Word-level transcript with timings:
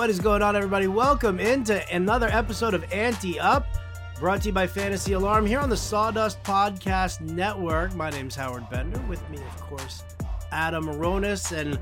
What 0.00 0.08
is 0.08 0.18
going 0.18 0.40
on, 0.40 0.56
everybody? 0.56 0.86
Welcome 0.86 1.38
into 1.38 1.86
another 1.94 2.28
episode 2.28 2.72
of 2.72 2.90
Ante 2.90 3.38
Up, 3.38 3.66
brought 4.18 4.40
to 4.40 4.48
you 4.48 4.52
by 4.54 4.66
Fantasy 4.66 5.12
Alarm 5.12 5.44
here 5.44 5.60
on 5.60 5.68
the 5.68 5.76
Sawdust 5.76 6.42
Podcast 6.42 7.20
Network. 7.20 7.94
My 7.94 8.08
name's 8.08 8.34
Howard 8.34 8.70
Bender. 8.70 8.98
With 9.10 9.28
me, 9.28 9.36
of 9.36 9.60
course, 9.60 10.02
Adam 10.52 10.86
Ronis. 10.86 11.52
And 11.54 11.78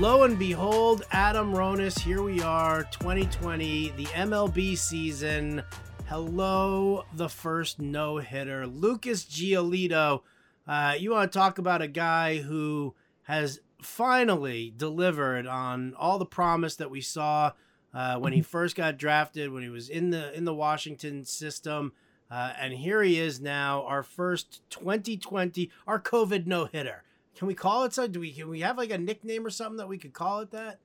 lo 0.00 0.22
and 0.22 0.38
behold, 0.38 1.04
Adam 1.12 1.52
Ronis, 1.52 2.00
here 2.00 2.22
we 2.22 2.40
are, 2.40 2.84
2020, 2.84 3.90
the 3.90 4.06
MLB 4.06 4.78
season. 4.78 5.62
Hello, 6.06 7.04
the 7.12 7.28
first 7.28 7.78
no 7.78 8.16
hitter, 8.16 8.66
Lucas 8.66 9.26
Giolito. 9.26 10.22
Uh, 10.66 10.94
you 10.98 11.10
want 11.10 11.30
to 11.30 11.38
talk 11.38 11.58
about 11.58 11.82
a 11.82 11.88
guy 11.88 12.38
who 12.38 12.94
has 13.24 13.60
finally 13.82 14.72
delivered 14.76 15.46
on 15.46 15.94
all 15.94 16.18
the 16.18 16.26
promise 16.26 16.76
that 16.76 16.90
we 16.90 17.00
saw 17.00 17.52
uh, 17.92 18.16
when 18.18 18.32
he 18.32 18.42
first 18.42 18.76
got 18.76 18.98
drafted, 18.98 19.52
when 19.52 19.62
he 19.62 19.68
was 19.68 19.88
in 19.88 20.10
the 20.10 20.32
in 20.36 20.44
the 20.44 20.54
Washington 20.54 21.24
system, 21.24 21.92
uh, 22.30 22.52
and 22.60 22.72
here 22.72 23.02
he 23.02 23.18
is 23.18 23.40
now, 23.40 23.82
our 23.84 24.02
first 24.02 24.62
2020, 24.70 25.70
our 25.86 26.00
COVID 26.00 26.46
no 26.46 26.66
hitter. 26.66 27.02
Can 27.34 27.48
we 27.48 27.54
call 27.54 27.84
it 27.84 27.92
so? 27.92 28.06
Do 28.06 28.20
we 28.20 28.32
can 28.32 28.48
we 28.48 28.60
have 28.60 28.78
like 28.78 28.90
a 28.90 28.98
nickname 28.98 29.44
or 29.44 29.50
something 29.50 29.78
that 29.78 29.88
we 29.88 29.98
could 29.98 30.12
call 30.12 30.40
it 30.40 30.50
that? 30.52 30.78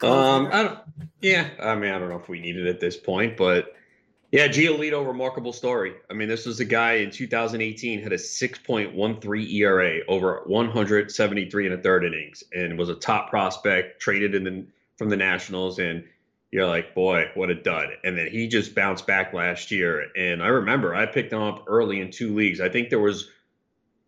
Um, 0.00 0.48
I 0.52 0.62
don't. 0.62 0.78
Yeah, 1.20 1.50
I 1.60 1.74
mean, 1.74 1.92
I 1.92 1.98
don't 1.98 2.08
know 2.08 2.18
if 2.18 2.28
we 2.28 2.40
need 2.40 2.56
it 2.56 2.66
at 2.66 2.80
this 2.80 2.96
point, 2.96 3.36
but 3.36 3.74
yeah, 4.34 4.48
Giolito, 4.48 5.06
remarkable 5.06 5.52
story. 5.52 5.94
I 6.10 6.14
mean, 6.14 6.28
this 6.28 6.44
was 6.44 6.58
a 6.58 6.64
guy 6.64 6.94
in 6.94 7.12
2018 7.12 8.02
had 8.02 8.12
a 8.12 8.16
6.13 8.16 9.52
ERA 9.52 10.00
over 10.08 10.42
173 10.46 11.66
and 11.66 11.74
a 11.76 11.78
third 11.80 12.04
innings, 12.04 12.42
and 12.52 12.76
was 12.76 12.88
a 12.88 12.96
top 12.96 13.30
prospect, 13.30 14.02
traded 14.02 14.34
in 14.34 14.42
the 14.42 14.66
from 14.98 15.08
the 15.08 15.16
Nationals, 15.16 15.78
and 15.78 16.02
you're 16.50 16.66
like, 16.66 16.96
boy, 16.96 17.30
what 17.34 17.48
a 17.48 17.54
dud. 17.54 17.90
And 18.02 18.18
then 18.18 18.26
he 18.26 18.48
just 18.48 18.74
bounced 18.74 19.06
back 19.06 19.32
last 19.32 19.70
year, 19.70 20.08
and 20.16 20.42
I 20.42 20.48
remember 20.48 20.96
I 20.96 21.06
picked 21.06 21.32
him 21.32 21.40
up 21.40 21.66
early 21.68 22.00
in 22.00 22.10
two 22.10 22.34
leagues. 22.34 22.60
I 22.60 22.68
think 22.68 22.90
there 22.90 22.98
was, 22.98 23.30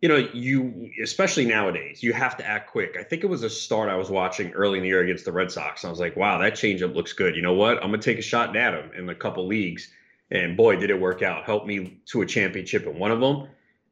you 0.01 0.09
know, 0.09 0.17
you 0.33 0.91
especially 1.01 1.45
nowadays, 1.45 2.03
you 2.03 2.11
have 2.11 2.35
to 2.35 2.45
act 2.45 2.69
quick. 2.69 2.97
I 2.99 3.03
think 3.03 3.23
it 3.23 3.27
was 3.27 3.43
a 3.43 3.49
start 3.49 3.87
I 3.87 3.95
was 3.95 4.09
watching 4.09 4.51
early 4.51 4.79
in 4.79 4.81
the 4.81 4.89
year 4.89 5.03
against 5.03 5.23
the 5.23 5.31
Red 5.31 5.53
Sox. 5.53 5.85
I 5.85 5.89
was 5.89 6.01
like, 6.01 6.17
wow, 6.17 6.37
that 6.39 6.55
changeup 6.55 6.93
looks 6.93 7.13
good. 7.13 7.33
You 7.33 7.43
know 7.43 7.53
what? 7.53 7.77
I'm 7.77 7.91
gonna 7.91 7.99
take 7.99 8.19
a 8.19 8.21
shot 8.21 8.57
at 8.57 8.73
him 8.73 8.91
in 8.93 9.07
a 9.07 9.15
couple 9.15 9.47
leagues 9.47 9.89
and 10.31 10.57
boy, 10.57 10.75
did 10.75 10.89
it 10.89 10.99
work 10.99 11.21
out. 11.21 11.45
Helped 11.45 11.67
me 11.67 12.01
to 12.07 12.21
a 12.21 12.25
championship 12.25 12.85
in 12.85 12.97
one 12.97 13.11
of 13.11 13.19
them. 13.19 13.47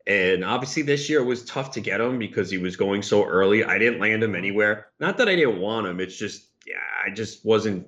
And 0.08 0.44
obviously, 0.46 0.84
this 0.84 1.10
year 1.10 1.22
it 1.22 1.26
was 1.26 1.46
tough 1.46 1.72
to 1.72 1.82
get 1.82 2.00
him 2.00 2.20
because 2.20 2.52
he 2.52 2.58
was 2.58 2.76
going 2.76 3.02
so 3.02 3.26
early. 3.26 3.64
I 3.64 3.80
didn't 3.80 4.00
land 4.00 4.22
him 4.22 4.36
anywhere. 4.36 4.88
Not 5.00 5.18
that 5.18 5.28
I 5.28 5.36
didn't 5.36 5.60
want 5.60 5.88
him. 5.88 6.00
It's 6.00 6.18
just, 6.18 6.48
yeah, 6.68 6.76
I 7.06 7.10
just 7.10 7.44
wasn't 7.44 7.88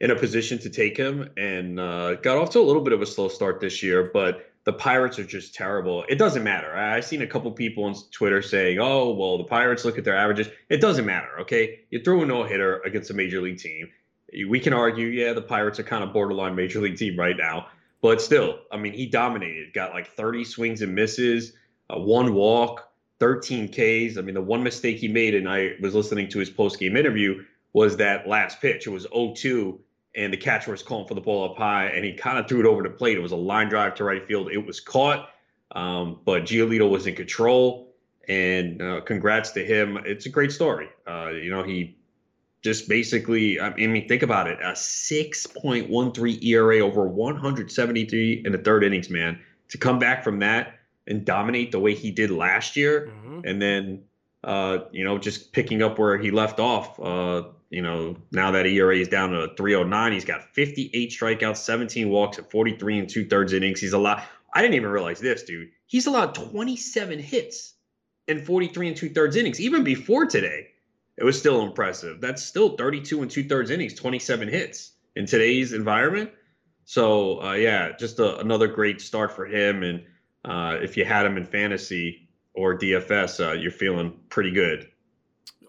in 0.00 0.10
a 0.10 0.16
position 0.16 0.58
to 0.58 0.70
take 0.70 0.96
him 0.96 1.30
and 1.36 1.78
uh, 1.78 2.14
got 2.16 2.36
off 2.36 2.50
to 2.50 2.58
a 2.58 2.62
little 2.62 2.82
bit 2.82 2.92
of 2.92 3.00
a 3.00 3.06
slow 3.06 3.28
start 3.28 3.60
this 3.60 3.82
year. 3.82 4.10
But 4.12 4.52
the 4.64 4.72
Pirates 4.72 5.18
are 5.18 5.24
just 5.24 5.54
terrible. 5.54 6.04
It 6.08 6.18
doesn't 6.18 6.42
matter. 6.42 6.74
I've 6.74 7.04
seen 7.04 7.22
a 7.22 7.26
couple 7.26 7.50
people 7.52 7.84
on 7.84 7.94
Twitter 8.12 8.42
saying, 8.42 8.78
oh, 8.80 9.12
well, 9.12 9.38
the 9.38 9.44
Pirates 9.44 9.84
look 9.84 9.98
at 9.98 10.04
their 10.04 10.16
averages. 10.16 10.48
It 10.68 10.80
doesn't 10.80 11.04
matter, 11.06 11.40
okay? 11.40 11.80
You 11.90 12.00
throw 12.02 12.22
a 12.22 12.26
no 12.26 12.44
hitter 12.44 12.80
against 12.80 13.10
a 13.10 13.14
major 13.14 13.40
league 13.40 13.58
team. 13.58 13.90
We 14.48 14.60
can 14.60 14.72
argue, 14.72 15.08
yeah, 15.08 15.32
the 15.32 15.42
Pirates 15.42 15.78
are 15.78 15.84
kind 15.84 16.02
of 16.02 16.12
borderline 16.12 16.54
major 16.54 16.80
league 16.80 16.96
team 16.96 17.18
right 17.18 17.36
now. 17.36 17.68
But 18.02 18.20
still, 18.20 18.58
I 18.70 18.76
mean, 18.76 18.92
he 18.92 19.06
dominated. 19.06 19.72
Got 19.72 19.94
like 19.94 20.08
30 20.08 20.44
swings 20.44 20.82
and 20.82 20.94
misses, 20.94 21.54
uh, 21.88 21.98
one 21.98 22.34
walk, 22.34 22.90
13 23.20 23.68
Ks. 23.68 24.18
I 24.18 24.20
mean, 24.22 24.34
the 24.34 24.42
one 24.42 24.62
mistake 24.62 24.98
he 24.98 25.08
made, 25.08 25.34
and 25.36 25.48
I 25.48 25.76
was 25.80 25.94
listening 25.94 26.28
to 26.30 26.40
his 26.40 26.50
post 26.50 26.80
game 26.80 26.96
interview, 26.96 27.44
was 27.72 27.96
that 27.98 28.28
last 28.28 28.60
pitch. 28.60 28.86
It 28.88 28.90
was 28.90 29.06
0-2, 29.06 29.78
and 30.16 30.32
the 30.32 30.36
catcher 30.36 30.72
was 30.72 30.82
calling 30.82 31.06
for 31.06 31.14
the 31.14 31.20
ball 31.20 31.48
up 31.48 31.56
high, 31.56 31.86
and 31.86 32.04
he 32.04 32.12
kind 32.12 32.38
of 32.38 32.48
threw 32.48 32.60
it 32.60 32.66
over 32.66 32.82
the 32.82 32.90
plate. 32.90 33.16
It 33.16 33.22
was 33.22 33.32
a 33.32 33.36
line 33.36 33.68
drive 33.68 33.94
to 33.94 34.04
right 34.04 34.26
field. 34.26 34.50
It 34.50 34.66
was 34.66 34.80
caught, 34.80 35.30
um, 35.70 36.18
but 36.24 36.42
Giolito 36.42 36.90
was 36.90 37.06
in 37.06 37.14
control. 37.14 37.88
And 38.28 38.80
uh, 38.80 39.00
congrats 39.00 39.50
to 39.52 39.64
him. 39.64 39.98
It's 40.04 40.26
a 40.26 40.28
great 40.28 40.52
story. 40.52 40.88
Uh, 41.08 41.30
you 41.30 41.50
know, 41.50 41.64
he 41.64 41.98
just 42.62 42.88
basically, 42.88 43.60
I 43.60 43.74
mean, 43.74 44.06
think 44.06 44.22
about 44.22 44.46
it 44.46 44.58
a 44.60 44.72
6.13 44.72 46.44
ERA 46.44 46.78
over 46.78 47.06
173 47.06 48.42
in 48.44 48.52
the 48.52 48.58
third 48.58 48.84
innings, 48.84 49.10
man. 49.10 49.40
To 49.70 49.78
come 49.78 49.98
back 49.98 50.22
from 50.22 50.38
that 50.40 50.78
and 51.06 51.24
dominate 51.24 51.72
the 51.72 51.80
way 51.80 51.94
he 51.94 52.10
did 52.10 52.30
last 52.30 52.76
year, 52.76 53.10
mm-hmm. 53.10 53.40
and 53.44 53.60
then, 53.60 54.02
uh, 54.44 54.78
you 54.92 55.02
know, 55.02 55.18
just 55.18 55.52
picking 55.52 55.82
up 55.82 55.98
where 55.98 56.18
he 56.18 56.30
left 56.30 56.60
off. 56.60 57.00
Uh, 57.00 57.44
you 57.70 57.82
know, 57.82 58.16
now 58.30 58.50
that 58.50 58.66
ERA 58.66 58.96
is 58.96 59.08
down 59.08 59.30
to 59.30 59.48
309, 59.56 60.12
he's 60.12 60.26
got 60.26 60.54
58 60.54 61.10
strikeouts, 61.10 61.56
17 61.56 62.10
walks 62.10 62.38
at 62.38 62.50
43 62.50 62.98
and 62.98 63.08
two 63.08 63.26
thirds 63.26 63.54
innings. 63.54 63.80
He's 63.80 63.94
a 63.94 63.98
lot. 63.98 64.24
I 64.54 64.60
didn't 64.60 64.74
even 64.74 64.90
realize 64.90 65.20
this, 65.20 65.42
dude. 65.42 65.70
He's 65.86 66.06
allowed 66.06 66.34
27 66.34 67.18
hits 67.18 67.72
in 68.28 68.44
43 68.44 68.88
and 68.88 68.96
two 68.96 69.08
thirds 69.08 69.36
innings, 69.36 69.58
even 69.58 69.82
before 69.82 70.26
today 70.26 70.71
it 71.16 71.24
was 71.24 71.38
still 71.38 71.62
impressive. 71.62 72.20
That's 72.20 72.42
still 72.42 72.76
32 72.76 73.22
and 73.22 73.30
two 73.30 73.44
thirds 73.44 73.70
innings, 73.70 73.94
27 73.94 74.48
hits 74.48 74.92
in 75.16 75.26
today's 75.26 75.72
environment. 75.72 76.30
So 76.84 77.42
uh, 77.42 77.52
yeah, 77.52 77.92
just 77.98 78.18
a, 78.18 78.38
another 78.38 78.68
great 78.68 79.00
start 79.00 79.32
for 79.32 79.46
him. 79.46 79.82
And 79.82 80.04
uh, 80.44 80.78
if 80.82 80.96
you 80.96 81.04
had 81.04 81.26
him 81.26 81.36
in 81.36 81.44
fantasy 81.44 82.28
or 82.54 82.78
DFS, 82.78 83.46
uh, 83.46 83.52
you're 83.52 83.70
feeling 83.70 84.18
pretty 84.28 84.50
good. 84.50 84.88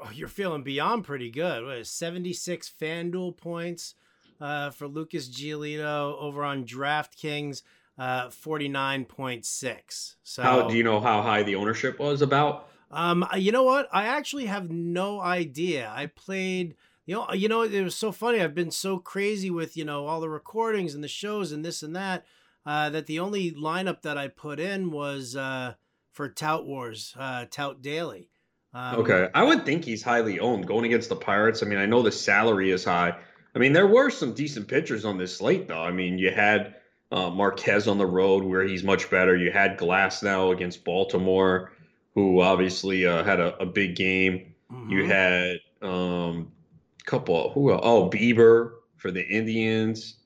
Oh, 0.04 0.10
you're 0.14 0.28
feeling 0.28 0.64
beyond 0.64 1.04
pretty 1.04 1.32
good. 1.32 1.64
What 1.64 1.78
is 1.78 1.90
76 1.90 2.72
FanDuel 2.82 3.38
points 3.38 3.96
uh, 4.42 4.70
for 4.72 4.88
Lucas 4.88 5.30
Giolito 5.30 6.18
over 6.20 6.44
on 6.44 6.66
DraftKings, 6.66 7.62
uh, 7.98 8.28
49.6. 8.28 10.16
So 10.24 10.44
how 10.44 10.68
do 10.68 10.76
you 10.76 10.84
know 10.84 11.00
how 11.00 11.22
high 11.22 11.44
the 11.44 11.56
ownership 11.56 12.00
was 12.00 12.22
about? 12.22 12.70
Um, 12.94 13.28
you 13.36 13.52
know 13.52 13.64
what? 13.64 13.90
I 13.92 14.06
actually 14.06 14.46
have 14.46 14.70
no 14.70 15.20
idea. 15.20 15.92
I 15.94 16.06
played, 16.06 16.76
you 17.06 17.16
know, 17.16 17.34
you 17.34 17.50
know, 17.50 17.64
it 17.64 17.82
was 17.82 17.96
so 17.96 18.12
funny. 18.12 18.40
I've 18.40 18.56
been 18.56 18.72
so 18.72 18.98
crazy 19.00 19.50
with 19.50 19.76
you 19.76 19.86
know 19.86 20.06
all 20.06 20.22
the 20.22 20.30
recordings 20.30 20.94
and 20.94 21.04
the 21.04 21.08
shows 21.08 21.52
and 21.52 21.66
this 21.66 21.84
and 21.84 21.96
that. 21.96 22.26
Uh, 22.66 22.90
that 22.90 23.08
the 23.08 23.20
only 23.20 23.52
lineup 23.52 24.04
that 24.04 24.18
I 24.18 24.30
put 24.30 24.58
in 24.58 24.90
was 24.90 25.36
uh, 25.36 25.74
for 26.14 26.30
Tout 26.30 26.66
Wars, 26.66 27.14
uh, 27.20 27.46
Tout 27.52 27.82
Daily. 27.82 28.30
Um, 28.74 29.02
okay, 29.02 29.30
I 29.34 29.44
would 29.44 29.66
think 29.66 29.84
he's 29.84 30.02
highly 30.02 30.40
owned 30.40 30.66
going 30.66 30.86
against 30.86 31.10
the 31.10 31.16
Pirates. 31.16 31.62
I 31.62 31.66
mean, 31.66 31.78
I 31.78 31.86
know 31.86 32.02
the 32.02 32.12
salary 32.12 32.72
is 32.72 32.86
high. 32.86 33.20
I 33.56 33.60
mean, 33.60 33.74
there 33.74 33.86
were 33.86 34.10
some 34.10 34.34
decent 34.34 34.68
pitchers 34.68 35.04
on 35.04 35.18
this 35.18 35.38
slate, 35.38 35.68
though. 35.68 35.82
I 35.82 35.92
mean, 35.92 36.18
you 36.18 36.32
had 36.32 36.76
uh, 37.12 37.30
Marquez 37.30 37.88
on 37.88 37.98
the 37.98 38.06
road 38.06 38.44
where 38.44 38.64
he's 38.64 38.84
much 38.84 39.10
better. 39.10 39.36
You 39.36 39.52
had 39.52 39.78
Glasnow 39.78 40.54
against 40.54 40.84
Baltimore 40.84 41.72
who 42.14 42.42
obviously 42.42 43.06
uh, 43.06 43.24
had 43.24 43.40
a, 43.40 43.58
a, 43.62 43.66
big 43.66 43.96
game. 43.96 44.54
Mm-hmm. 44.72 44.90
You 44.90 45.06
had 45.06 45.58
um, 45.82 46.52
a 47.00 47.04
couple. 47.06 47.52
Who? 47.52 47.72
Oh, 47.72 48.10
Bieber 48.10 48.74
for 48.98 49.12
the 49.12 49.26
Indians. 49.28 50.18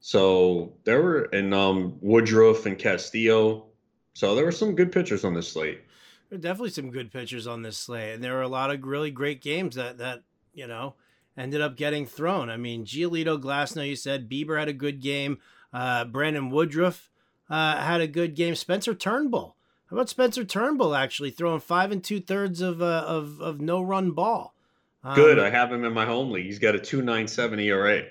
So 0.00 0.74
there 0.84 1.02
were 1.02 1.22
and 1.32 1.54
um, 1.54 1.96
Woodruff 2.00 2.66
and 2.66 2.78
Castillo. 2.78 3.66
So 4.14 4.34
there 4.34 4.44
were 4.44 4.52
some 4.52 4.74
good 4.74 4.92
pitchers 4.92 5.24
on 5.24 5.34
this 5.34 5.52
slate. 5.52 5.80
There 6.28 6.38
were 6.38 6.42
definitely 6.42 6.70
some 6.70 6.90
good 6.90 7.12
pitchers 7.12 7.46
on 7.46 7.62
this 7.62 7.78
slate, 7.78 8.14
and 8.14 8.22
there 8.22 8.34
were 8.34 8.42
a 8.42 8.48
lot 8.48 8.70
of 8.70 8.84
really 8.84 9.10
great 9.10 9.40
games 9.40 9.76
that 9.76 9.98
that 9.98 10.22
you 10.52 10.66
know 10.66 10.94
ended 11.36 11.60
up 11.60 11.76
getting 11.76 12.06
thrown. 12.06 12.50
I 12.50 12.56
mean, 12.56 12.84
Giolito, 12.84 13.40
Glasnow, 13.40 13.88
you 13.88 13.96
said 13.96 14.30
Bieber 14.30 14.58
had 14.58 14.68
a 14.68 14.74
good 14.74 15.00
game. 15.00 15.38
Uh, 15.72 16.04
Brandon 16.04 16.50
Woodruff 16.50 17.10
uh, 17.50 17.78
had 17.78 18.00
a 18.00 18.06
good 18.06 18.34
game. 18.34 18.54
Spencer 18.54 18.94
Turnbull 18.94 19.53
how 19.94 20.00
about 20.00 20.08
Spencer 20.08 20.44
Turnbull 20.44 20.96
actually 20.96 21.30
throwing 21.30 21.60
five 21.60 21.92
and 21.92 22.02
two 22.02 22.18
thirds 22.18 22.60
of 22.60 22.82
uh, 22.82 23.04
of 23.06 23.40
of 23.40 23.60
no 23.60 23.80
run 23.80 24.10
ball? 24.10 24.52
Um, 25.04 25.14
Good, 25.14 25.38
I 25.38 25.50
have 25.50 25.70
him 25.70 25.84
in 25.84 25.92
my 25.92 26.04
home 26.04 26.32
league. 26.32 26.46
He's 26.46 26.58
got 26.58 26.74
a 26.74 26.80
two 26.80 27.00
nine 27.00 27.28
seven 27.28 27.60
ERA. 27.60 28.02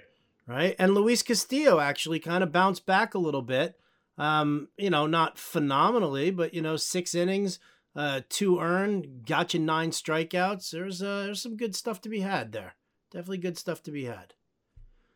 Right, 0.48 0.78
and 0.80 0.94
Luis 0.94 1.24
Castillo 1.24 1.82
actually 1.82 2.20
kind 2.20 2.42
of 2.42 2.54
bounced 2.54 2.86
back 2.86 3.14
a 3.14 3.20
little 3.20 3.42
bit. 3.42 3.78
Um, 4.18 4.70
you 4.78 4.90
know, 4.90 5.08
not 5.08 5.38
phenomenally, 5.38 6.32
but 6.32 6.54
you 6.54 6.62
know, 6.62 6.78
six 6.78 7.14
innings, 7.14 7.60
uh, 7.98 8.22
two 8.30 8.62
earned, 8.62 9.26
got 9.26 9.54
you 9.54 9.60
nine 9.60 9.92
strikeouts. 9.92 10.72
There's 10.72 11.02
uh, 11.02 11.24
there's 11.26 11.42
some 11.42 11.58
good 11.58 11.76
stuff 11.76 12.00
to 12.02 12.10
be 12.10 12.22
had 12.22 12.54
there. 12.54 12.76
Definitely 13.12 13.40
good 13.40 13.58
stuff 13.58 13.84
to 13.84 13.92
be 13.92 14.06
had. 14.06 14.36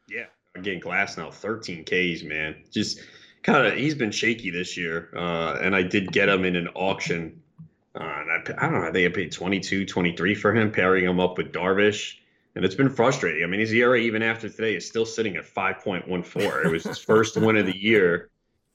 Yeah, 0.10 0.26
again, 0.54 0.82
Glasnow, 0.82 1.34
thirteen 1.34 1.86
Ks, 1.86 2.24
man. 2.24 2.56
Just 2.74 3.00
kind 3.48 3.66
of 3.66 3.74
he's 3.74 3.96
been 3.96 4.12
shaky 4.12 4.52
this 4.52 4.78
year, 4.78 5.10
uh, 5.16 5.58
and 5.62 5.76
I 5.76 5.82
did 5.82 6.12
get 6.12 6.30
him 6.30 6.46
in 6.46 6.56
an 6.56 6.68
auction. 6.76 7.42
Uh, 7.96 8.04
and 8.04 8.32
I, 8.32 8.66
I, 8.66 8.70
don't 8.70 8.82
know, 8.82 8.88
I 8.88 8.92
think 8.92 9.12
I 9.12 9.16
paid 9.16 9.32
22, 9.32 9.86
23 9.86 10.36
for 10.36 10.54
him, 10.54 10.72
pairing 10.72 11.06
him 11.06 11.20
up 11.20 11.38
with 11.38 11.52
Darvish. 11.52 12.18
And 12.56 12.66
it's 12.66 12.76
been 12.76 12.90
frustrating. 12.90 13.44
I 13.44 13.48
mean, 13.48 13.60
his 13.60 13.72
ERA, 13.72 14.00
even 14.00 14.22
after 14.22 14.50
today, 14.50 14.76
is 14.76 14.88
still 14.88 15.06
sitting 15.06 15.36
at 15.38 15.46
5.14. 15.46 16.66
It 16.66 16.72
was 16.72 16.84
his 16.84 16.98
first 16.98 17.38
win 17.38 17.56
of 17.56 17.66
the 17.66 17.76
year. 17.76 18.30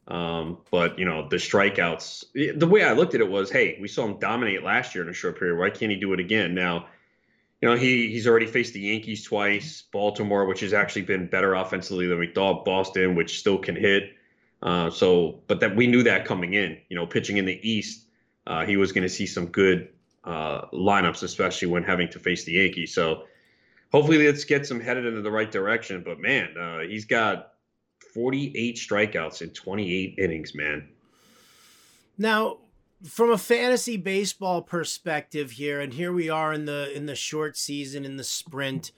Um, 0.09 0.59
but, 0.71 0.99
you 0.99 1.05
know, 1.05 1.29
the 1.29 1.37
strikeouts, 1.37 2.59
the 2.59 2.67
way 2.67 2.85
I 2.85 2.93
looked 2.93 3.15
at 3.15 3.21
it 3.21 3.29
was 3.29 3.51
hey, 3.51 3.79
we 3.81 3.89
saw 3.89 4.05
him 4.05 4.19
dominate 4.19 4.63
last 4.63 4.95
year 4.95 5.05
in 5.05 5.11
a 5.11 5.13
short 5.13 5.39
period. 5.39 5.59
Why 5.59 5.71
can't 5.71 5.93
he 5.93 5.99
do 5.99 6.13
it 6.13 6.21
again? 6.21 6.55
Now, 6.55 6.87
you 7.61 7.69
know, 7.69 7.77
he 7.77 8.11
he's 8.11 8.27
already 8.27 8.47
faced 8.47 8.75
the 8.75 8.81
Yankees 8.81 9.23
twice, 9.23 9.85
Baltimore, 9.93 10.47
which 10.47 10.61
has 10.61 10.73
actually 10.73 11.03
been 11.03 11.29
better 11.29 11.55
offensively 11.55 12.09
than 12.09 12.19
we 12.19 12.27
thought, 12.27 12.65
Boston, 12.65 13.15
which 13.15 13.39
still 13.39 13.59
can 13.59 13.77
hit. 13.77 14.15
Uh, 14.63 14.91
so, 14.91 15.41
but 15.49 15.61
that 15.61 15.75
we 15.75 15.87
knew 15.87 16.03
that 16.05 16.25
coming 16.25 16.55
in, 16.55 16.79
you 16.89 16.97
know, 16.97 17.07
pitching 17.07 17.37
in 17.37 17.45
the 17.45 17.59
East, 17.69 18.07
uh, 18.47 18.65
he 18.65 18.77
was 18.77 18.93
going 18.93 19.03
to 19.03 19.09
see 19.09 19.27
some 19.27 19.47
good 19.47 19.89
uh, 20.25 20.67
lineups, 20.73 21.23
especially 21.23 21.69
when 21.69 21.83
having 21.83 22.09
to 22.09 22.19
face 22.19 22.45
the 22.45 22.53
Yankees. 22.53 22.95
So, 22.95 23.25
hopefully, 23.91 24.25
let's 24.25 24.45
get 24.45 24.71
him 24.71 24.81
headed 24.81 25.05
in 25.05 25.23
the 25.23 25.31
right 25.31 25.51
direction. 25.51 26.03
But 26.05 26.21
man, 26.21 26.57
uh, 26.57 26.81
he's 26.81 27.05
got 27.05 27.55
48 28.15 28.77
strikeouts 28.77 29.43
in 29.43 29.51
28 29.51 30.15
innings, 30.19 30.55
man. 30.55 30.89
Now, 32.19 32.59
from 33.05 33.31
a 33.31 33.39
fantasy 33.39 33.97
baseball 33.97 34.63
perspective 34.63 35.53
here, 35.53 35.81
and 35.81 35.93
here 35.93 36.13
we 36.13 36.29
are 36.29 36.53
in 36.53 36.67
the 36.67 36.95
in 36.97 37.07
the 37.07 37.17
short 37.17 37.57
season 37.57 38.05
in 38.05 38.17
the 38.17 38.25
sprint. 38.25 38.93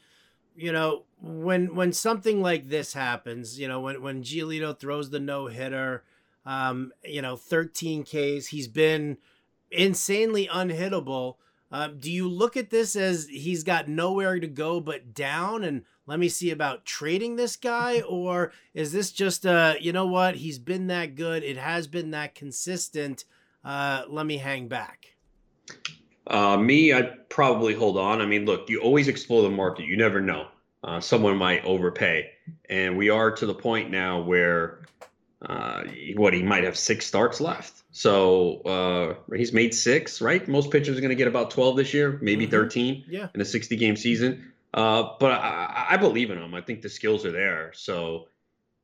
You 0.55 0.73
know, 0.73 1.05
when 1.21 1.75
when 1.75 1.93
something 1.93 2.41
like 2.41 2.69
this 2.69 2.93
happens, 2.93 3.59
you 3.59 3.69
know, 3.69 3.81
when 3.81 4.03
when 4.03 4.23
Giolito 4.23 4.79
throws 4.79 5.11
the 5.11 5.21
no 5.21 5.47
hitter, 5.47 6.05
um, 6.47 6.93
you 7.03 7.23
know, 7.23 7.37
13 7.37 8.05
Ks, 8.05 8.47
he's 8.47 8.69
been 8.69 9.19
insanely 9.71 10.49
unhittable. 10.49 11.37
Um, 11.73 11.99
do 11.99 12.11
you 12.11 12.29
look 12.29 12.57
at 12.57 12.71
this 12.71 12.95
as 12.95 13.27
he's 13.27 13.65
got 13.65 13.89
nowhere 13.89 14.39
to 14.39 14.47
go 14.47 14.81
but 14.81 15.13
down 15.13 15.65
and 15.65 15.83
let 16.07 16.21
me 16.21 16.29
see 16.29 16.51
about 16.51 16.85
trading 16.85 17.35
this 17.37 17.57
guy? 17.57 18.01
Or 18.09 18.53
is 18.75 18.93
this 18.93 19.11
just, 19.11 19.45
uh, 19.45 19.75
you 19.81 19.93
know 19.93 20.07
what? 20.07 20.37
He's 20.37 20.61
been 20.61 20.87
that 20.87 21.17
good. 21.17 21.43
It 21.43 21.57
has 21.57 21.89
been 21.89 22.13
that 22.13 22.37
consistent 22.37 23.25
uh, 23.65 24.05
let 24.09 24.27
me 24.27 24.37
hang 24.37 24.69
back? 24.69 25.17
Uh, 26.27 26.57
me, 26.57 26.93
I'd 26.93 27.29
probably 27.29 27.75
hold 27.75 27.99
on. 27.99 28.21
I 28.21 28.27
mean, 28.27 28.47
look, 28.47 28.69
you 28.69 28.81
always 28.81 29.09
explore 29.09 29.43
the 29.43 29.51
market. 29.51 29.87
You 29.87 29.97
never 29.97 30.21
know. 30.21 30.49
Uh, 30.83 31.01
someone 31.01 31.37
might 31.37 31.65
overpay. 31.65 32.31
And 32.69 32.97
we 32.97 33.11
are 33.11 33.31
to 33.31 33.47
the 33.47 33.55
point 33.55 33.91
now 33.91 34.21
where, 34.21 34.81
uh, 35.43 35.85
what, 36.17 36.35
he 36.35 36.43
might 36.43 36.65
have 36.65 36.77
six 36.77 37.07
starts 37.07 37.41
left. 37.41 37.83
So 37.91 38.61
uh, 38.61 39.37
he's 39.37 39.53
made 39.53 39.75
six, 39.75 40.21
right? 40.21 40.47
Most 40.47 40.71
pitchers 40.71 40.99
are 40.99 41.01
going 41.01 41.11
to 41.11 41.17
get 41.17 41.29
about 41.29 41.51
12 41.51 41.77
this 41.77 41.95
year, 41.95 42.19
maybe 42.21 42.45
mm-hmm. 42.45 42.51
13 42.51 43.05
yeah. 43.09 43.29
in 43.35 43.41
a 43.41 43.45
60 43.45 43.77
game 43.77 43.97
season. 43.97 44.53
Uh, 44.75 45.11
but 45.21 45.33
I, 45.33 45.87
I 45.91 45.97
believe 45.97 46.31
in 46.31 46.39
him. 46.39 46.55
I 46.55 46.61
think 46.61 46.83
the 46.83 46.89
skills 46.89 47.25
are 47.25 47.33
there. 47.33 47.73
So 47.75 48.29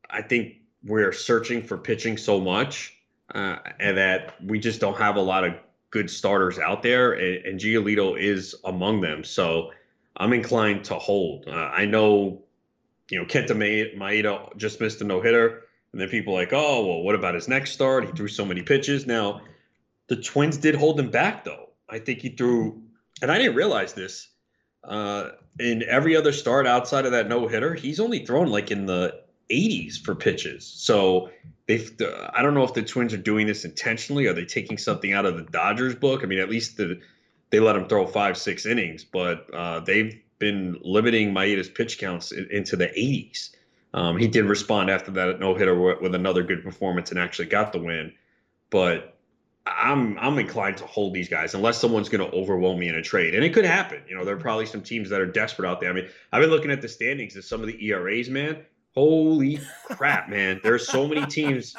I 0.09 0.23
think 0.23 0.55
we're 0.85 1.13
searching 1.13 1.63
for 1.63 1.77
pitching 1.77 2.17
so 2.17 2.41
much 2.41 2.97
uh, 3.35 3.57
and 3.79 3.99
that 3.99 4.35
we 4.43 4.59
just 4.59 4.81
don't 4.81 4.97
have 4.97 5.17
a 5.17 5.21
lot 5.21 5.45
of 5.45 5.55
good 5.91 6.09
starters 6.11 6.59
out 6.59 6.83
there, 6.83 7.13
and, 7.13 7.45
and 7.45 7.61
Giolito 7.61 8.19
is 8.19 8.55
among 8.65 9.01
them. 9.01 9.25
So 9.25 9.73
I'm 10.17 10.33
inclined 10.33 10.85
to 10.85 10.95
hold. 10.95 11.47
Uh, 11.49 11.53
I 11.53 11.85
know, 11.85 12.43
you 13.11 13.19
know, 13.19 13.25
Kenta 13.25 13.51
Maeda 13.97 14.57
just 14.57 14.81
missed 14.81 15.01
a 15.01 15.05
no 15.05 15.21
hitter, 15.21 15.65
and 15.93 16.01
then 16.01 16.09
people 16.09 16.33
like, 16.33 16.53
oh, 16.53 16.87
well, 16.87 17.03
what 17.03 17.15
about 17.15 17.35
his 17.35 17.49
next 17.49 17.73
start? 17.73 18.05
He 18.05 18.13
threw 18.13 18.29
so 18.29 18.45
many 18.45 18.63
pitches. 18.63 19.07
Now, 19.07 19.43
the 20.07 20.17
Twins 20.17 20.57
did 20.57 20.75
hold 20.75 20.99
him 20.99 21.11
back, 21.11 21.45
though. 21.45 21.71
I 21.89 21.99
think 21.99 22.21
he 22.21 22.31
threw, 22.31 22.83
and 23.23 23.31
I 23.31 23.39
didn't 23.39 23.57
realize 23.57 23.93
this. 23.93 24.29
Uh, 24.85 25.31
in 25.59 25.83
every 25.83 26.17
other 26.17 26.33
start 26.33 26.67
outside 26.67 27.05
of 27.05 27.13
that 27.13 27.29
no 27.29 27.49
hitter, 27.49 27.75
he's 27.75 28.01
only 28.01 28.25
thrown 28.25 28.49
like 28.49 28.71
in 28.71 28.87
the 28.87 29.23
80s 29.51 30.01
for 30.01 30.15
pitches. 30.15 30.65
So 30.65 31.31
they, 31.67 31.87
I 32.33 32.43
don't 32.43 32.55
know 32.55 32.65
if 32.65 32.75
the 32.75 32.83
Twins 32.83 33.13
are 33.15 33.19
doing 33.19 33.47
this 33.47 33.65
intentionally. 33.65 34.27
Are 34.27 34.33
they 34.33 34.45
taking 34.45 34.79
something 34.79 35.13
out 35.13 35.27
of 35.27 35.37
the 35.37 35.43
Dodgers 35.43 35.95
book? 35.95 36.23
I 36.23 36.27
mean, 36.27 36.39
at 36.39 36.49
least 36.49 36.77
the, 36.77 37.01
they 37.51 37.61
let 37.61 37.77
him 37.77 37.89
throw 37.89 38.07
five, 38.07 38.37
six 38.37 38.67
innings, 38.67 39.05
but 39.05 39.53
uh, 39.53 39.81
they've 39.81 40.21
been 40.39 40.79
limiting 40.83 41.33
Maeda's 41.33 41.69
pitch 41.69 41.99
counts 41.99 42.33
in, 42.33 42.49
into 42.51 42.77
the 42.77 42.87
80s. 42.89 43.51
Um, 43.93 44.17
he 44.17 44.29
did 44.29 44.45
respond 44.45 44.91
after 44.91 45.11
that 45.13 45.41
no 45.41 45.55
hitter 45.55 45.75
with, 46.01 46.15
another 46.15 46.43
good 46.43 46.63
performance 46.63 47.11
and 47.11 47.19
actually 47.19 47.47
got 47.47 47.73
the 47.73 47.81
win. 47.81 48.13
But 48.71 49.17
I'm 49.67 50.19
I'm 50.19 50.39
inclined 50.39 50.79
to 50.79 50.87
hold 50.87 51.13
these 51.13 51.29
guys 51.29 51.55
unless 51.55 51.79
someone's 51.79 52.09
going 52.09 52.29
to 52.29 52.37
overwhelm 52.37 52.79
me 52.79 52.89
in 52.89 52.95
a 52.95 53.03
trade, 53.03 53.35
and 53.35 53.45
it 53.45 53.53
could 53.53 53.65
happen. 53.65 54.03
You 54.09 54.17
know, 54.17 54.25
there 54.25 54.35
are 54.35 54.41
probably 54.41 54.67
some 54.67 54.83
teams 54.83 55.11
that 55.11 55.21
are 55.21 55.27
desperate 55.27 55.69
out 55.69 55.81
there. 55.81 55.91
I 55.91 55.93
mean, 55.93 56.09
I've 56.33 56.41
been 56.41 56.51
looking 56.51 56.71
at 56.71 56.83
the 56.83 56.89
standings 56.89 57.37
of 57.37 57.45
some 57.45 57.61
of 57.61 57.67
the 57.67 57.85
ERAs, 57.87 58.31
man. 58.31 58.65
Holy 58.95 59.61
crap, 59.87 60.29
man! 60.31 60.61
There's 60.63 60.87
so 60.87 61.07
many 61.07 61.25
teams, 61.27 61.77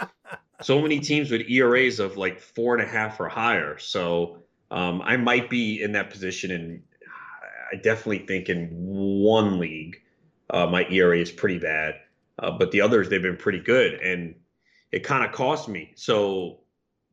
so 0.61 0.81
many 0.81 0.99
teams 0.99 1.31
with 1.31 1.49
ERAs 1.49 1.99
of 1.99 2.17
like 2.17 2.39
four 2.39 2.75
and 2.75 2.83
a 2.83 2.87
half 2.87 3.19
or 3.19 3.29
higher. 3.29 3.77
So 3.77 4.39
um, 4.69 5.01
I 5.03 5.17
might 5.17 5.49
be 5.49 5.81
in 5.81 5.93
that 5.93 6.09
position, 6.09 6.51
and 6.51 6.83
I 7.71 7.75
definitely 7.75 8.25
think 8.25 8.49
in 8.49 8.69
one 8.71 9.59
league 9.59 10.01
uh, 10.49 10.67
my 10.67 10.85
ERA 10.89 11.17
is 11.17 11.31
pretty 11.31 11.57
bad, 11.57 11.95
uh, 12.39 12.51
but 12.51 12.71
the 12.71 12.81
others 12.81 13.09
they've 13.09 13.21
been 13.21 13.37
pretty 13.37 13.59
good, 13.59 13.93
and 13.95 14.35
it 14.91 15.03
kind 15.03 15.25
of 15.25 15.31
cost 15.31 15.67
me. 15.67 15.93
So 15.95 16.59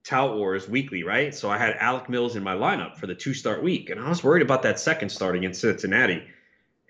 Tout 0.04 0.36
Wars 0.36 0.68
weekly, 0.68 1.02
right? 1.02 1.34
So 1.34 1.50
I 1.50 1.58
had 1.58 1.76
Alec 1.76 2.08
Mills 2.08 2.36
in 2.36 2.42
my 2.42 2.54
lineup 2.54 2.96
for 2.96 3.06
the 3.06 3.14
two 3.14 3.34
start 3.34 3.62
week, 3.62 3.90
and 3.90 4.00
I 4.00 4.08
was 4.08 4.24
worried 4.24 4.42
about 4.42 4.62
that 4.62 4.80
second 4.80 5.10
start 5.10 5.36
against 5.36 5.60
Cincinnati. 5.60 6.22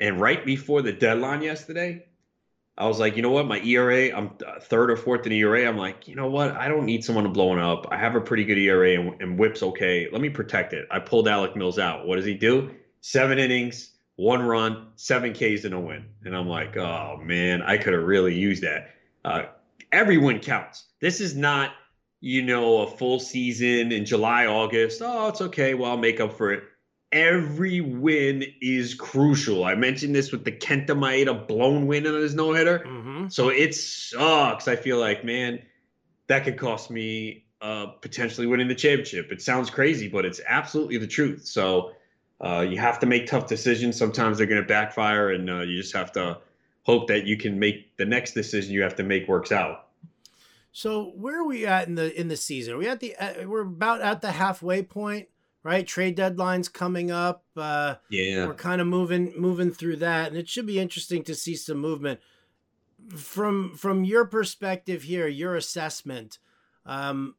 And 0.01 0.21
right 0.21 0.45
before 0.45 0.83
the 0.83 0.93
deadline 0.93 1.43
yesterday, 1.43 2.05
I 2.79 2.87
was 2.87 3.01
like, 3.01 3.17
you 3.17 3.23
know 3.23 3.31
what, 3.31 3.49
my 3.49 3.61
ERA, 3.61 4.17
I'm 4.17 4.31
third 4.63 4.93
or 4.93 4.97
fourth 4.97 5.27
in 5.27 5.31
the 5.31 5.39
ERA. 5.41 5.67
I'm 5.67 5.77
like, 5.77 6.07
you 6.07 6.15
know 6.15 6.29
what, 6.29 6.53
I 6.53 6.69
don't 6.69 6.87
need 6.87 7.05
someone 7.05 7.25
to 7.25 7.31
blow 7.31 7.53
it 7.53 7.59
up. 7.59 7.89
I 7.91 7.97
have 7.97 8.15
a 8.15 8.21
pretty 8.21 8.45
good 8.45 8.57
ERA 8.57 8.93
and, 8.93 9.21
and 9.21 9.37
WHIP's 9.37 9.65
okay. 9.65 10.07
Let 10.13 10.21
me 10.21 10.31
protect 10.31 10.73
it. 10.73 10.87
I 10.89 11.01
pulled 11.01 11.27
Alec 11.27 11.57
Mills 11.57 11.81
out. 11.81 12.07
What 12.07 12.17
does 12.17 12.25
he 12.25 12.35
do? 12.35 12.71
Seven 13.01 13.41
innings, 13.41 13.91
one 14.15 14.43
run, 14.43 14.91
seven 14.95 15.33
Ks 15.33 15.65
and 15.65 15.75
a 15.75 15.81
win. 15.81 16.07
And 16.25 16.37
I'm 16.37 16.49
like, 16.49 16.77
oh 16.77 17.21
man, 17.21 17.63
I 17.63 17.79
could 17.79 17.95
have 17.95 18.05
really 18.05 18.35
used 18.35 18.63
that. 18.63 18.91
Uh, 19.25 19.47
every 19.91 20.19
win 20.19 20.39
counts. 20.39 20.85
This 21.01 21.21
is 21.21 21.35
not, 21.35 21.73
you 22.21 22.43
know, 22.43 22.83
a 22.83 22.87
full 22.87 23.19
season 23.19 23.91
in 23.91 24.05
July, 24.05 24.47
August. 24.47 25.03
Oh, 25.05 25.27
it's 25.29 25.41
okay. 25.41 25.75
Well, 25.75 25.91
I'll 25.91 25.97
make 25.97 26.21
up 26.21 26.37
for 26.37 26.53
it 26.53 26.63
every 27.13 27.81
win 27.81 28.45
is 28.61 28.95
crucial. 28.95 29.65
I 29.65 29.75
mentioned 29.75 30.15
this 30.15 30.31
with 30.33 30.45
the 30.45 30.53
Kenta 30.53 30.89
Maeda 30.89 31.47
blown 31.47 31.87
win 31.87 32.07
on 32.07 32.15
his 32.15 32.35
no 32.35 32.53
hitter. 32.53 32.81
Mm-hmm. 32.81 33.29
So 33.29 33.49
it 33.49 33.75
sucks. 33.75 34.69
I 34.69 34.77
feel 34.77 34.99
like, 34.99 35.25
man, 35.25 35.61
that 36.27 36.45
could 36.45 36.59
cost 36.59 36.91
me 36.91 37.45
uh, 37.61 37.87
potentially 38.01 38.47
winning 38.47 38.69
the 38.69 38.75
championship. 38.75 39.33
It 39.33 39.43
sounds 39.43 39.71
crazy, 39.71 40.09
but 40.09 40.25
it's 40.25 40.41
absolutely 40.47 40.99
the 40.99 41.07
truth. 41.07 41.47
So 41.47 41.93
uh, 42.41 42.67
you 42.69 42.79
have 42.79 43.01
to 43.01 43.07
make 43.07 43.27
tough 43.27 43.47
decisions. 43.47 43.97
Sometimes 43.97 44.39
they're 44.39 44.47
going 44.47 44.63
to 44.63 44.69
backfire, 44.69 45.31
and 45.31 45.51
uh, 45.51 45.61
you 45.61 45.81
just 45.81 45.95
have 45.95 46.13
to 46.13 46.39
hope 46.85 47.09
that 47.09 47.27
you 47.27 47.37
can 47.37 47.59
make 47.59 47.97
the 47.97 48.05
next 48.05 48.33
decision 48.33 48.73
you 48.73 48.83
have 48.83 48.97
to 48.97 49.03
make 49.03 49.27
works 49.29 49.51
out. 49.51 49.87
So 50.73 51.07
where 51.17 51.41
are 51.41 51.47
we 51.47 51.67
at 51.67 51.89
in 51.89 51.97
the 51.97 52.19
in 52.19 52.29
the 52.29 52.37
season? 52.37 52.75
Are 52.75 52.79
we 52.79 52.87
at 52.87 53.01
the 53.01 53.17
uh, 53.17 53.49
we're 53.49 53.63
about 53.63 54.01
at 54.01 54.21
the 54.21 54.31
halfway 54.31 54.83
point 54.83 55.29
right? 55.69 55.87
Trade 55.87 56.17
deadlines 56.17 56.73
coming 56.73 57.11
up. 57.11 57.45
Uh, 57.55 57.97
yeah, 58.09 58.47
we're 58.47 58.55
kind 58.55 58.81
of 58.81 58.87
moving 58.87 59.35
moving 59.37 59.71
through 59.71 59.97
that, 59.97 60.29
and 60.29 60.37
it 60.37 60.49
should 60.49 60.67
be 60.67 60.79
interesting 60.81 61.23
to 61.25 61.35
see 61.35 61.55
some 61.55 61.77
movement 61.77 62.21
from 63.15 63.77
from 63.77 64.03
your 64.03 64.25
perspective 64.25 65.03
here, 65.03 65.29
your 65.29 65.55
assessment. 65.55 66.39
Um, 66.87 67.35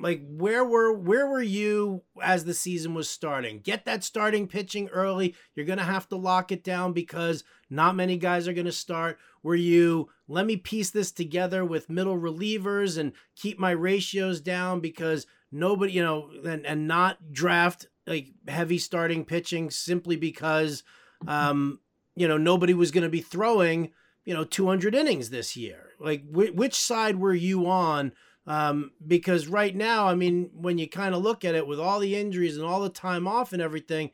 like 0.00 0.22
where 0.28 0.64
were 0.64 0.92
where 0.92 1.28
were 1.28 1.42
you 1.42 2.02
as 2.20 2.44
the 2.44 2.54
season 2.54 2.94
was 2.94 3.08
starting? 3.08 3.60
Get 3.60 3.84
that 3.84 4.02
starting 4.02 4.48
pitching 4.48 4.88
early. 4.88 5.36
You're 5.54 5.66
gonna 5.66 5.84
have 5.84 6.08
to 6.08 6.16
lock 6.16 6.50
it 6.50 6.64
down 6.64 6.92
because 6.92 7.44
not 7.70 7.94
many 7.94 8.16
guys 8.16 8.48
are 8.48 8.52
gonna 8.52 8.72
start. 8.72 9.20
Were 9.44 9.54
you 9.54 10.08
let 10.26 10.46
me 10.46 10.56
piece 10.56 10.90
this 10.90 11.12
together 11.12 11.64
with 11.64 11.88
middle 11.88 12.18
relievers 12.18 12.98
and 12.98 13.12
keep 13.36 13.60
my 13.60 13.70
ratios 13.70 14.40
down 14.40 14.80
because 14.80 15.26
nobody, 15.50 15.92
you 15.92 16.02
know, 16.02 16.30
and 16.44 16.66
and 16.66 16.86
not 16.86 17.32
draft 17.32 17.86
like 18.06 18.28
heavy 18.46 18.78
starting 18.78 19.24
pitching 19.24 19.70
simply 19.70 20.16
because, 20.16 20.82
um, 21.26 21.80
you 22.16 22.26
know, 22.26 22.38
nobody 22.38 22.74
was 22.74 22.90
going 22.90 23.02
to 23.02 23.10
be 23.10 23.20
throwing, 23.20 23.90
you 24.24 24.34
know, 24.34 24.44
200 24.44 24.94
innings 24.94 25.30
this 25.30 25.56
year. 25.56 25.90
Like, 26.00 26.24
wh- 26.30 26.54
which 26.54 26.74
side 26.74 27.16
were 27.16 27.34
you 27.34 27.66
on? 27.66 28.12
Um, 28.46 28.92
because 29.06 29.46
right 29.46 29.76
now, 29.76 30.06
I 30.06 30.14
mean, 30.14 30.50
when 30.54 30.78
you 30.78 30.88
kind 30.88 31.14
of 31.14 31.22
look 31.22 31.44
at 31.44 31.54
it 31.54 31.66
with 31.66 31.78
all 31.78 32.00
the 32.00 32.16
injuries 32.16 32.56
and 32.56 32.64
all 32.64 32.80
the 32.80 32.88
time 32.88 33.28
off 33.28 33.52
and 33.52 33.60
everything, 33.60 34.10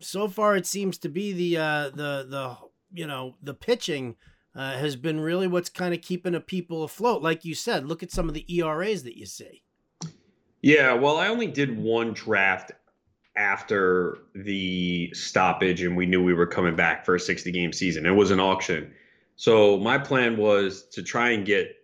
so 0.00 0.28
far 0.28 0.56
it 0.56 0.66
seems 0.66 0.98
to 0.98 1.08
be 1.08 1.32
the 1.32 1.56
uh, 1.56 1.90
the 1.90 2.26
the 2.28 2.56
you 2.92 3.06
know 3.06 3.36
the 3.42 3.54
pitching 3.54 4.16
uh, 4.54 4.72
has 4.72 4.96
been 4.96 5.20
really 5.20 5.46
what's 5.46 5.70
kind 5.70 5.94
of 5.94 6.02
keeping 6.02 6.34
a 6.34 6.40
people 6.40 6.84
afloat. 6.84 7.22
Like 7.22 7.44
you 7.44 7.54
said, 7.54 7.86
look 7.86 8.02
at 8.02 8.12
some 8.12 8.28
of 8.28 8.34
the 8.34 8.44
ERAs 8.54 9.04
that 9.04 9.16
you 9.16 9.26
see. 9.26 9.62
Yeah, 10.60 10.94
well, 10.94 11.18
I 11.18 11.28
only 11.28 11.46
did 11.46 11.76
one 11.78 12.12
draft 12.12 12.72
after 13.36 14.18
the 14.34 15.12
stoppage, 15.14 15.82
and 15.82 15.96
we 15.96 16.06
knew 16.06 16.22
we 16.22 16.34
were 16.34 16.46
coming 16.46 16.74
back 16.74 17.04
for 17.04 17.14
a 17.14 17.20
60 17.20 17.52
game 17.52 17.72
season. 17.72 18.04
It 18.04 18.10
was 18.10 18.30
an 18.30 18.40
auction. 18.40 18.92
So 19.36 19.78
my 19.78 19.98
plan 19.98 20.36
was 20.36 20.84
to 20.92 21.02
try 21.02 21.30
and 21.30 21.46
get 21.46 21.76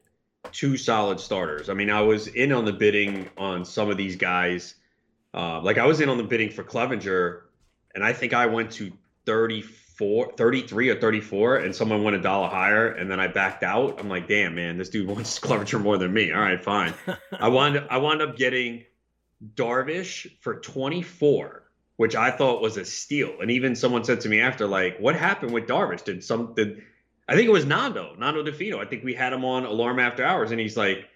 two 0.51 0.77
solid 0.77 1.21
starters. 1.21 1.69
I 1.69 1.75
mean, 1.75 1.91
I 1.91 2.01
was 2.01 2.27
in 2.27 2.53
on 2.53 2.65
the 2.65 2.73
bidding 2.73 3.31
on 3.39 3.65
some 3.65 3.91
of 3.91 3.97
these 3.97 4.17
guys. 4.17 4.75
Uh, 5.33 5.61
like 5.61 5.79
I 5.79 5.87
was 5.87 6.01
in 6.01 6.09
on 6.09 6.19
the 6.19 6.25
bidding 6.25 6.51
for 6.51 6.65
Clevinger, 6.65 7.43
and 7.95 8.05
I 8.05 8.13
think 8.13 8.35
I 8.35 8.47
went 8.47 8.73
to 8.73 8.93
34, 9.97 10.33
33 10.37 10.91
or 10.91 11.01
34, 11.01 11.57
and 11.59 11.75
someone 11.75 12.03
went 12.03 12.17
a 12.17 12.21
dollar 12.21 12.49
higher, 12.49 12.89
and 12.89 13.11
then 13.11 13.21
I 13.21 13.29
backed 13.29 13.63
out. 13.63 14.01
I'm 14.01 14.09
like, 14.09 14.27
damn, 14.27 14.55
man, 14.55 14.77
this 14.77 14.89
dude 14.89 15.09
wants 15.09 15.39
Clevinger 15.39 15.81
more 15.81 15.99
than 15.99 16.13
me. 16.13 16.33
All 16.33 16.41
right, 16.41 16.63
fine. 16.63 16.95
I 17.33 17.49
wound 17.49 17.83
I 17.91 17.99
wound 17.99 18.21
up 18.23 18.37
getting 18.37 18.85
Darvish 19.55 20.31
for 20.41 20.57
24, 20.57 21.63
which 21.97 22.17
I 22.17 22.31
thought 22.31 22.61
was 22.61 22.77
a 22.77 22.85
steal. 22.85 23.41
And 23.41 23.51
even 23.51 23.77
someone 23.77 24.05
said 24.05 24.21
to 24.23 24.29
me 24.29 24.41
after, 24.41 24.67
like, 24.67 24.99
what 24.99 25.15
happened 25.15 25.53
with 25.53 25.67
Darvish? 25.67 26.05
Did 26.05 26.25
some 26.25 26.55
did 26.55 26.83
I 27.29 27.35
think 27.37 27.49
it 27.49 27.53
was 27.53 27.65
Nando, 27.65 28.15
Nando 28.19 28.43
Di 28.43 28.53
Fino. 28.53 28.81
I 28.81 28.85
think 28.85 29.05
we 29.05 29.15
had 29.15 29.33
him 29.33 29.45
on 29.45 29.65
Alarm 29.65 29.99
After 29.99 30.25
Hours, 30.25 30.51
and 30.51 30.61
he's 30.61 30.77
like, 30.77 31.09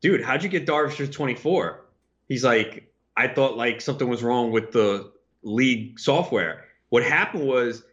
dude, 0.00 0.22
how'd 0.22 0.42
you 0.42 0.48
get 0.48 0.66
Darvish 0.66 0.96
for 0.96 1.06
24? 1.06 1.84
He's 2.28 2.44
like, 2.44 2.90
I 3.16 3.28
thought 3.28 3.56
like 3.56 3.80
something 3.80 4.08
was 4.08 4.22
wrong 4.22 4.50
with 4.50 4.72
the 4.72 5.12
league 5.42 6.00
software. 6.00 6.64
What 6.88 7.04
happened 7.04 7.46
was 7.46 7.84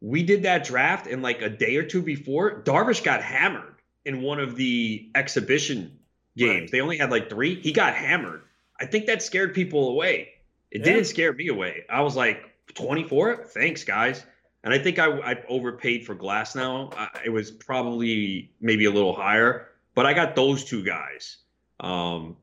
we 0.00 0.22
did 0.22 0.44
that 0.44 0.64
draft, 0.64 1.06
and 1.06 1.22
like 1.22 1.42
a 1.42 1.48
day 1.48 1.76
or 1.76 1.82
two 1.82 2.02
before, 2.02 2.62
Darvish 2.62 3.02
got 3.02 3.22
hammered 3.22 3.74
in 4.04 4.22
one 4.22 4.40
of 4.40 4.56
the 4.56 5.10
exhibition 5.14 5.98
games. 6.36 6.60
Right. 6.60 6.70
They 6.70 6.80
only 6.80 6.98
had 6.98 7.10
like 7.10 7.28
three. 7.28 7.60
He 7.60 7.72
got 7.72 7.94
hammered. 7.94 8.42
I 8.80 8.86
think 8.86 9.06
that 9.06 9.22
scared 9.22 9.54
people 9.54 9.88
away. 9.88 10.30
It 10.70 10.80
yeah. 10.80 10.84
didn't 10.84 11.06
scare 11.06 11.32
me 11.32 11.48
away. 11.48 11.84
I 11.90 12.02
was 12.02 12.14
like, 12.14 12.42
24? 12.74 13.46
Thanks, 13.46 13.84
guys. 13.84 14.24
And 14.62 14.72
I 14.74 14.78
think 14.78 14.98
I, 14.98 15.06
I 15.18 15.42
overpaid 15.48 16.06
for 16.06 16.14
Glasnow. 16.14 16.94
I, 16.94 17.08
it 17.24 17.30
was 17.30 17.50
probably 17.50 18.52
maybe 18.60 18.84
a 18.84 18.90
little 18.90 19.14
higher, 19.14 19.68
but 19.94 20.06
I 20.06 20.14
got 20.14 20.36
those 20.36 20.64
two 20.64 20.84
guys. 20.84 21.38
Um, 21.80 22.36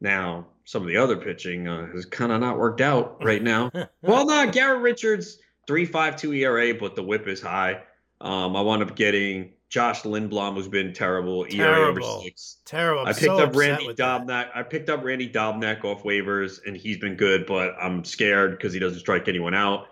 now, 0.00 0.46
some 0.64 0.82
of 0.82 0.88
the 0.88 0.96
other 0.96 1.16
pitching 1.16 1.68
uh, 1.68 1.86
has 1.92 2.04
kind 2.04 2.32
of 2.32 2.40
not 2.40 2.58
worked 2.58 2.80
out 2.80 3.22
right 3.22 3.42
now. 3.42 3.70
well, 4.02 4.26
not 4.26 4.52
Garrett 4.52 4.82
Richards, 4.82 5.38
3.52 5.66 6.38
ERA, 6.38 6.74
but 6.74 6.94
the 6.94 7.02
whip 7.02 7.26
is 7.26 7.40
high. 7.40 7.82
Um, 8.20 8.56
I 8.56 8.60
wound 8.60 8.82
up 8.82 8.96
getting 8.96 9.52
Josh 9.68 10.02
Lindblom, 10.02 10.54
who's 10.54 10.68
been 10.68 10.92
terrible. 10.92 11.44
Terrible. 11.44 11.82
ERA 11.82 11.88
over 11.88 12.22
six. 12.22 12.58
Terrible. 12.64 13.02
I'm 13.02 13.08
i 13.08 13.12
picked 13.12 13.24
so 13.24 13.38
up 13.38 13.54
Randy 13.54 13.88
Dobnak. 13.88 14.50
I 14.54 14.62
picked 14.62 14.88
up 14.88 15.04
Randy 15.04 15.28
Dobnak 15.28 15.84
off 15.84 16.04
waivers, 16.04 16.60
and 16.66 16.76
he's 16.76 16.98
been 16.98 17.16
good, 17.16 17.46
but 17.46 17.74
I'm 17.80 18.04
scared 18.04 18.52
because 18.52 18.72
he 18.72 18.78
doesn't 18.78 19.00
strike 19.00 19.28
anyone 19.28 19.54
out. 19.54 19.88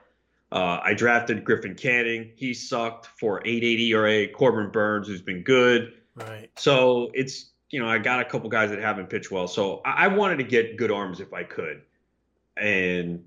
Uh, 0.52 0.78
I 0.82 0.94
drafted 0.94 1.44
Griffin 1.44 1.74
Canning. 1.74 2.30
He 2.36 2.54
sucked 2.54 3.06
for 3.06 3.40
880 3.40 3.92
ERA. 3.92 4.28
Corbin 4.28 4.70
Burnes, 4.70 5.08
who's 5.08 5.22
been 5.22 5.42
good. 5.42 5.94
Right. 6.14 6.48
So 6.56 7.10
it's 7.12 7.50
you 7.70 7.80
know 7.80 7.88
I 7.88 7.98
got 7.98 8.20
a 8.20 8.24
couple 8.24 8.48
guys 8.48 8.70
that 8.70 8.78
haven't 8.78 9.10
pitched 9.10 9.32
well. 9.32 9.48
So 9.48 9.80
I, 9.84 10.04
I 10.04 10.08
wanted 10.08 10.36
to 10.36 10.44
get 10.44 10.76
good 10.76 10.92
arms 10.92 11.18
if 11.18 11.32
I 11.32 11.42
could, 11.42 11.82
and 12.56 13.24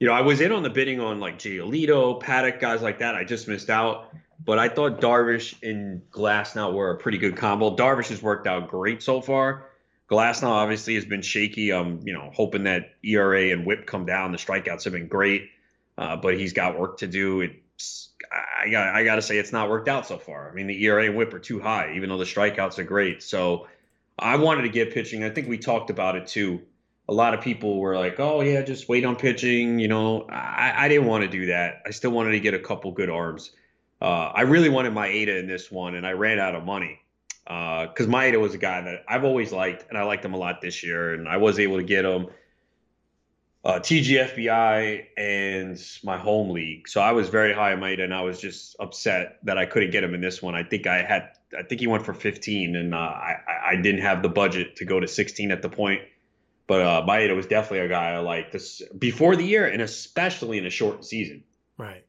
you 0.00 0.08
know 0.08 0.12
I 0.12 0.22
was 0.22 0.40
in 0.40 0.50
on 0.50 0.64
the 0.64 0.70
bidding 0.70 1.00
on 1.00 1.20
like 1.20 1.38
Giolito, 1.38 2.20
Paddack, 2.20 2.60
guys 2.60 2.82
like 2.82 2.98
that. 2.98 3.14
I 3.14 3.24
just 3.24 3.46
missed 3.46 3.70
out. 3.70 4.12
But 4.42 4.58
I 4.58 4.70
thought 4.70 5.02
Darvish 5.02 5.54
and 5.62 6.00
Glasnow 6.10 6.72
were 6.72 6.92
a 6.92 6.96
pretty 6.96 7.18
good 7.18 7.36
combo. 7.36 7.76
Darvish 7.76 8.08
has 8.08 8.22
worked 8.22 8.46
out 8.46 8.68
great 8.68 9.02
so 9.02 9.20
far. 9.20 9.66
Glasnow 10.10 10.48
obviously 10.48 10.94
has 10.94 11.04
been 11.04 11.22
shaky. 11.22 11.72
I'm 11.72 12.00
you 12.04 12.14
know 12.14 12.30
hoping 12.34 12.64
that 12.64 12.94
ERA 13.04 13.50
and 13.50 13.64
WHIP 13.64 13.86
come 13.86 14.06
down. 14.06 14.32
The 14.32 14.38
strikeouts 14.38 14.84
have 14.84 14.94
been 14.94 15.06
great 15.06 15.50
uh, 16.00 16.16
but 16.16 16.38
he's 16.38 16.54
got 16.54 16.78
work 16.78 16.98
to 16.98 17.06
do. 17.06 17.42
It's 17.42 18.08
I 18.32 18.70
got 18.70 18.94
I 18.94 19.04
got 19.04 19.16
to 19.16 19.22
say 19.22 19.38
it's 19.38 19.52
not 19.52 19.68
worked 19.68 19.88
out 19.88 20.06
so 20.06 20.16
far. 20.16 20.50
I 20.50 20.54
mean 20.54 20.66
the 20.66 20.84
ERA 20.84 21.04
and 21.04 21.16
WHIP 21.16 21.34
are 21.34 21.38
too 21.38 21.60
high, 21.60 21.92
even 21.94 22.08
though 22.08 22.18
the 22.18 22.24
strikeouts 22.24 22.78
are 22.78 22.84
great. 22.84 23.22
So 23.22 23.68
I 24.18 24.36
wanted 24.36 24.62
to 24.62 24.70
get 24.70 24.94
pitching. 24.94 25.22
I 25.24 25.30
think 25.30 25.46
we 25.46 25.58
talked 25.58 25.90
about 25.90 26.16
it 26.16 26.26
too. 26.26 26.62
A 27.10 27.12
lot 27.12 27.34
of 27.34 27.40
people 27.40 27.78
were 27.78 27.96
like, 27.96 28.18
"Oh 28.18 28.40
yeah, 28.40 28.62
just 28.62 28.88
wait 28.88 29.04
on 29.04 29.16
pitching." 29.16 29.78
You 29.78 29.88
know, 29.88 30.26
I, 30.30 30.86
I 30.86 30.88
didn't 30.88 31.06
want 31.06 31.24
to 31.24 31.28
do 31.28 31.46
that. 31.46 31.82
I 31.84 31.90
still 31.90 32.12
wanted 32.12 32.32
to 32.32 32.40
get 32.40 32.54
a 32.54 32.58
couple 32.58 32.92
good 32.92 33.10
arms. 33.10 33.50
Uh, 34.00 34.32
I 34.34 34.42
really 34.42 34.70
wanted 34.70 34.94
Maeda 34.94 35.38
in 35.38 35.46
this 35.46 35.70
one, 35.70 35.94
and 35.96 36.06
I 36.06 36.12
ran 36.12 36.38
out 36.38 36.54
of 36.54 36.64
money 36.64 37.00
because 37.44 38.06
uh, 38.06 38.10
Maeda 38.10 38.40
was 38.40 38.54
a 38.54 38.58
guy 38.58 38.80
that 38.80 39.04
I've 39.08 39.24
always 39.24 39.52
liked, 39.52 39.86
and 39.88 39.98
I 39.98 40.04
liked 40.04 40.24
him 40.24 40.34
a 40.34 40.38
lot 40.38 40.62
this 40.62 40.82
year, 40.82 41.14
and 41.14 41.28
I 41.28 41.36
was 41.36 41.58
able 41.58 41.76
to 41.76 41.82
get 41.82 42.04
him 42.04 42.28
uh, 43.64 43.78
TGFBI 43.78 45.06
and 45.18 45.78
my 46.02 46.16
home 46.16 46.50
league. 46.50 46.88
So 46.88 47.00
I 47.00 47.12
was 47.12 47.28
very 47.28 47.52
high 47.52 47.72
on 47.72 47.80
Maeda, 47.80 48.04
and 48.04 48.14
I 48.14 48.22
was 48.22 48.40
just 48.40 48.76
upset 48.80 49.38
that 49.42 49.58
I 49.58 49.66
couldn't 49.66 49.90
get 49.90 50.02
him 50.02 50.14
in 50.14 50.20
this 50.20 50.40
one. 50.40 50.54
I 50.54 50.62
think 50.62 50.86
I 50.86 51.02
had, 51.02 51.30
I 51.58 51.62
think 51.62 51.80
he 51.80 51.86
went 51.86 52.06
for 52.06 52.14
15, 52.14 52.76
and 52.76 52.94
uh, 52.94 52.98
I, 52.98 53.36
I 53.66 53.76
didn't 53.76 54.02
have 54.02 54.22
the 54.22 54.28
budget 54.28 54.76
to 54.76 54.84
go 54.84 55.00
to 55.00 55.08
16 55.08 55.50
at 55.50 55.60
the 55.60 55.68
point. 55.68 56.00
But 56.70 56.82
uh, 56.82 57.04
Maeda 57.04 57.34
was 57.34 57.48
definitely 57.48 57.80
a 57.80 57.88
guy 57.88 58.10
I 58.10 58.18
liked 58.18 58.52
this 58.52 58.80
before 58.96 59.34
the 59.34 59.42
year, 59.42 59.66
and 59.66 59.82
especially 59.82 60.56
in 60.56 60.66
a 60.66 60.70
short 60.70 61.04
season. 61.04 61.42
Right. 61.76 62.06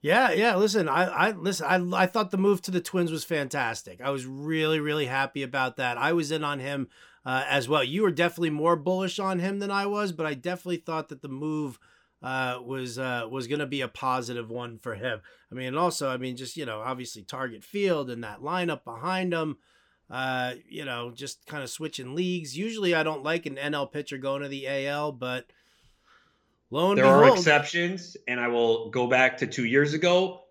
Yeah, 0.00 0.32
yeah. 0.32 0.56
Listen, 0.56 0.88
I, 0.88 1.04
I 1.04 1.30
listen. 1.32 1.92
I, 1.92 2.04
I 2.04 2.06
thought 2.06 2.30
the 2.30 2.38
move 2.38 2.62
to 2.62 2.70
the 2.70 2.80
Twins 2.80 3.12
was 3.12 3.22
fantastic. 3.22 4.00
I 4.00 4.08
was 4.08 4.24
really, 4.24 4.80
really 4.80 5.04
happy 5.04 5.42
about 5.42 5.76
that. 5.76 5.98
I 5.98 6.14
was 6.14 6.30
in 6.30 6.42
on 6.42 6.58
him 6.58 6.88
uh, 7.26 7.44
as 7.46 7.68
well. 7.68 7.84
You 7.84 8.00
were 8.00 8.10
definitely 8.10 8.48
more 8.48 8.76
bullish 8.76 9.18
on 9.18 9.40
him 9.40 9.58
than 9.58 9.70
I 9.70 9.84
was, 9.84 10.10
but 10.10 10.24
I 10.24 10.32
definitely 10.32 10.78
thought 10.78 11.10
that 11.10 11.20
the 11.20 11.28
move 11.28 11.78
uh, 12.22 12.60
was 12.64 12.98
uh, 12.98 13.28
was 13.30 13.46
going 13.46 13.58
to 13.58 13.66
be 13.66 13.82
a 13.82 13.88
positive 13.88 14.48
one 14.48 14.78
for 14.78 14.94
him. 14.94 15.20
I 15.52 15.54
mean, 15.54 15.66
and 15.66 15.78
also, 15.78 16.08
I 16.08 16.16
mean, 16.16 16.38
just 16.38 16.56
you 16.56 16.64
know, 16.64 16.80
obviously 16.80 17.24
target 17.24 17.62
field 17.62 18.08
and 18.08 18.24
that 18.24 18.40
lineup 18.40 18.84
behind 18.84 19.34
him. 19.34 19.58
Uh, 20.10 20.54
you 20.68 20.84
know, 20.84 21.10
just 21.10 21.44
kind 21.46 21.62
of 21.62 21.70
switching 21.70 22.14
leagues. 22.14 22.56
Usually, 22.56 22.94
I 22.94 23.02
don't 23.02 23.24
like 23.24 23.46
an 23.46 23.56
NL 23.56 23.90
pitcher 23.90 24.18
going 24.18 24.42
to 24.42 24.48
the 24.48 24.68
AL, 24.68 25.12
but 25.12 25.46
lo 26.70 26.90
and 26.90 26.98
there 26.98 27.04
behold, 27.04 27.24
are 27.24 27.32
exceptions. 27.34 28.16
And 28.28 28.38
I 28.38 28.48
will 28.48 28.90
go 28.90 29.06
back 29.08 29.38
to 29.38 29.46
two 29.46 29.64
years 29.64 29.94
ago. 29.94 30.42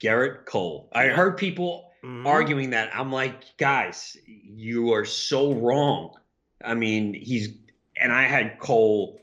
Gerrit 0.00 0.44
Cole. 0.44 0.90
I 0.92 1.06
heard 1.06 1.38
people 1.38 1.92
mm-hmm. 2.04 2.26
arguing 2.26 2.70
that. 2.70 2.90
I'm 2.94 3.12
like, 3.12 3.56
guys, 3.56 4.16
you 4.26 4.92
are 4.92 5.04
so 5.04 5.54
wrong. 5.54 6.14
I 6.62 6.74
mean, 6.74 7.14
he's 7.14 7.50
and 7.96 8.12
I 8.12 8.24
had 8.24 8.58
Cole. 8.58 9.20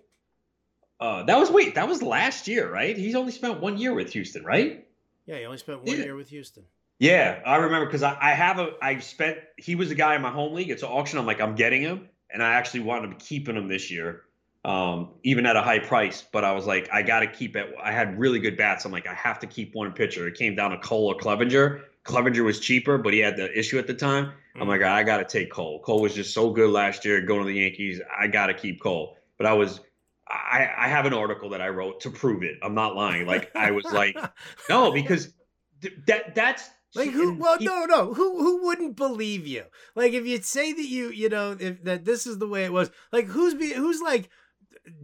Uh, 0.99 1.23
that 1.23 1.37
was 1.37 1.49
wait, 1.51 1.75
that 1.75 1.87
was 1.87 2.01
last 2.01 2.47
year, 2.47 2.71
right? 2.71 2.97
He's 2.97 3.15
only 3.15 3.31
spent 3.31 3.59
one 3.59 3.77
year 3.77 3.93
with 3.93 4.13
Houston, 4.13 4.43
right? 4.43 4.87
Yeah, 5.25 5.37
he 5.37 5.45
only 5.45 5.57
spent 5.57 5.79
one 5.83 5.97
yeah. 5.97 6.03
year 6.03 6.15
with 6.15 6.29
Houston. 6.29 6.63
Yeah, 7.01 7.41
I 7.47 7.55
remember 7.55 7.87
because 7.87 8.03
I, 8.03 8.15
I 8.21 8.33
have 8.33 8.59
a 8.59 8.73
I 8.79 8.99
spent 8.99 9.39
he 9.57 9.73
was 9.73 9.89
a 9.89 9.95
guy 9.95 10.15
in 10.15 10.21
my 10.21 10.29
home 10.29 10.53
league. 10.53 10.69
It's 10.69 10.83
an 10.83 10.89
auction. 10.89 11.17
I'm 11.17 11.25
like 11.25 11.41
I'm 11.41 11.55
getting 11.55 11.81
him, 11.81 12.07
and 12.29 12.43
I 12.43 12.53
actually 12.53 12.81
wanted 12.81 13.17
to 13.17 13.25
keeping 13.25 13.57
him 13.57 13.67
this 13.67 13.89
year, 13.89 14.21
um, 14.63 15.09
even 15.23 15.47
at 15.47 15.55
a 15.55 15.63
high 15.63 15.79
price. 15.79 16.23
But 16.31 16.45
I 16.45 16.51
was 16.51 16.67
like 16.67 16.89
I 16.93 17.01
got 17.01 17.21
to 17.21 17.27
keep 17.27 17.55
it. 17.55 17.73
I 17.83 17.91
had 17.91 18.19
really 18.19 18.37
good 18.37 18.55
bats. 18.55 18.85
I'm 18.85 18.91
like 18.91 19.07
I 19.07 19.15
have 19.15 19.39
to 19.39 19.47
keep 19.47 19.73
one 19.73 19.93
pitcher. 19.93 20.27
It 20.27 20.35
came 20.35 20.53
down 20.53 20.69
to 20.69 20.77
Cole 20.77 21.07
or 21.07 21.17
Clevinger. 21.17 21.81
Clevinger 22.05 22.43
was 22.43 22.59
cheaper, 22.59 22.99
but 22.99 23.13
he 23.13 23.19
had 23.19 23.35
the 23.35 23.51
issue 23.57 23.79
at 23.79 23.87
the 23.87 23.95
time. 23.95 24.33
I'm 24.59 24.67
like, 24.67 24.83
I 24.83 25.01
got 25.01 25.17
to 25.17 25.25
take 25.25 25.51
Cole. 25.51 25.79
Cole 25.79 26.01
was 26.01 26.13
just 26.13 26.35
so 26.35 26.51
good 26.51 26.69
last 26.69 27.03
year 27.03 27.19
going 27.21 27.39
to 27.39 27.47
the 27.47 27.59
Yankees. 27.61 27.99
I 28.15 28.27
got 28.27 28.47
to 28.47 28.53
keep 28.53 28.79
Cole. 28.79 29.17
But 29.39 29.47
I 29.47 29.53
was, 29.53 29.79
I, 30.27 30.69
I 30.77 30.87
have 30.87 31.05
an 31.07 31.13
article 31.13 31.49
that 31.49 31.61
I 31.61 31.69
wrote 31.69 32.01
to 32.01 32.11
prove 32.11 32.43
it. 32.43 32.59
I'm 32.61 32.75
not 32.75 32.95
lying. 32.95 33.25
Like 33.25 33.55
I 33.55 33.71
was 33.71 33.85
like, 33.85 34.15
no, 34.69 34.91
because 34.91 35.33
th- 35.81 35.95
that 36.05 36.35
that's 36.35 36.69
like 36.95 37.11
who? 37.11 37.35
Well, 37.35 37.57
no, 37.61 37.85
no. 37.85 38.13
Who 38.13 38.39
who 38.39 38.65
wouldn't 38.65 38.95
believe 38.95 39.47
you? 39.47 39.63
Like 39.95 40.13
if 40.13 40.25
you 40.25 40.41
say 40.41 40.73
that 40.73 40.85
you 40.85 41.09
you 41.09 41.29
know 41.29 41.55
if 41.59 41.83
that 41.83 42.05
this 42.05 42.27
is 42.27 42.37
the 42.37 42.47
way 42.47 42.65
it 42.65 42.73
was. 42.73 42.91
Like 43.11 43.27
who's 43.27 43.53
be 43.53 43.73
who's 43.73 44.01
like, 44.01 44.29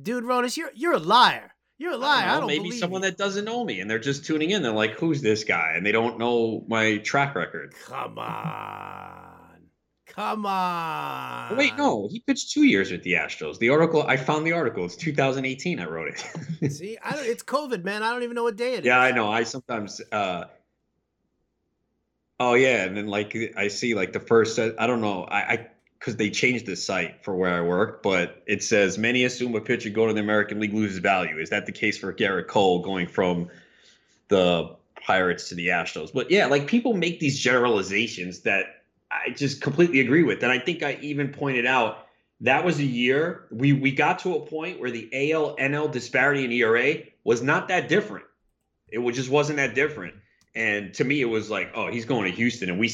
dude, 0.02 0.24
Ronis, 0.24 0.58
you're 0.58 0.72
you're 0.76 0.94
a 0.94 1.00
liar. 1.00 1.54
You're 1.78 1.94
a 1.94 1.98
liar. 1.98 2.24
I 2.24 2.26
don't, 2.26 2.36
I 2.36 2.40
don't 2.40 2.48
maybe 2.48 2.72
someone 2.72 3.04
you. 3.04 3.10
that 3.10 3.18
doesn't 3.18 3.46
know 3.46 3.64
me 3.64 3.80
and 3.80 3.90
they're 3.90 4.00
just 4.00 4.26
tuning 4.26 4.50
in. 4.50 4.64
They're 4.64 4.72
like, 4.72 4.94
"Who's 4.94 5.22
this 5.22 5.44
guy?" 5.44 5.74
and 5.76 5.86
they 5.86 5.92
don't 5.92 6.18
know 6.18 6.66
my 6.68 6.98
track 6.98 7.36
record. 7.36 7.74
Come 7.86 8.18
on. 8.18 9.38
Come 10.08 10.48
on. 10.48 11.56
Wait, 11.56 11.78
no, 11.78 12.08
he 12.10 12.22
pitched 12.22 12.52
two 12.52 12.64
years 12.64 12.92
with 12.92 13.04
the 13.04 13.14
Astros. 13.14 13.60
The 13.60 13.70
article 13.70 14.04
I 14.08 14.18
found 14.18 14.48
the 14.48 14.54
article. 14.54 14.84
It's 14.86 14.96
2018. 14.96 15.80
I 15.80 15.86
wrote 15.86 16.16
it. 16.62 16.72
See, 16.72 16.98
I 17.04 17.16
don't, 17.16 17.26
it's 17.26 17.44
COVID, 17.44 17.84
man. 17.84 18.02
I 18.02 18.12
don't 18.12 18.24
even 18.24 18.34
know 18.34 18.44
what 18.44 18.56
day 18.56 18.74
it 18.74 18.84
yeah. 18.84 19.00
I 19.00 19.12
know. 19.12 19.32
I 19.32 19.44
sometimes. 19.44 20.02
uh 20.12 20.46
Oh 22.40 22.54
yeah, 22.54 22.84
and 22.84 22.96
then 22.96 23.08
like 23.08 23.36
I 23.56 23.68
see 23.68 23.96
like 23.96 24.14
the 24.14 24.20
first. 24.20 24.60
Uh, 24.60 24.72
I 24.78 24.88
don't 24.88 25.02
know. 25.02 25.24
I. 25.24 25.38
I 25.38 25.68
because 26.00 26.16
they 26.16 26.30
changed 26.30 26.68
the 26.68 26.76
site 26.76 27.24
for 27.24 27.36
where 27.36 27.54
I 27.54 27.62
work, 27.62 28.04
but 28.04 28.44
it 28.46 28.62
says 28.62 29.00
many 29.00 29.24
assume 29.24 29.56
a 29.56 29.62
pitcher 29.62 29.90
going 29.90 30.10
to 30.10 30.14
the 30.14 30.20
American 30.20 30.60
League 30.60 30.74
loses 30.74 31.00
value. 31.00 31.40
Is 31.40 31.50
that 31.50 31.66
the 31.66 31.72
case 31.72 31.98
for 31.98 32.14
Gerrit 32.14 32.48
Cole 32.48 32.84
going 32.84 33.08
from 33.08 33.50
the 34.28 34.76
Pirates 35.04 35.50
to 35.50 35.56
the 35.56 35.70
Astros? 35.70 36.14
But 36.14 36.30
yeah, 36.30 36.46
like 36.46 36.68
people 36.68 36.94
make 36.94 37.20
these 37.20 37.40
generalizations 37.40 38.42
that 38.42 38.84
I 39.12 39.32
just 39.32 39.62
completely 39.62 40.00
agree 40.00 40.24
with. 40.24 40.44
And 40.44 40.52
I 40.52 40.60
think 40.60 40.84
I 40.84 41.00
even 41.02 41.30
pointed 41.30 41.66
out 41.66 42.08
that 42.42 42.64
was 42.64 42.78
a 42.80 42.86
year 42.86 43.46
we 43.50 43.74
we 43.74 43.92
got 43.92 44.20
to 44.20 44.36
a 44.36 44.46
point 44.46 44.80
where 44.80 44.92
the 44.92 45.32
AL 45.32 45.56
NL 45.58 45.92
disparity 45.92 46.46
in 46.46 46.52
ERA 46.52 47.04
was 47.24 47.42
not 47.42 47.70
that 47.70 47.90
different. 47.90 48.26
It 48.90 49.00
just 49.14 49.30
wasn't 49.30 49.58
that 49.58 49.76
different. 49.76 50.14
And 50.58 50.92
to 50.96 51.04
me, 51.04 51.22
it 51.22 51.26
was 51.26 51.52
like, 51.52 51.72
oh, 51.76 51.92
he's 51.92 52.06
going 52.06 52.24
to 52.26 52.36
Houston, 52.36 52.72
and 52.72 52.80
we 52.80 52.92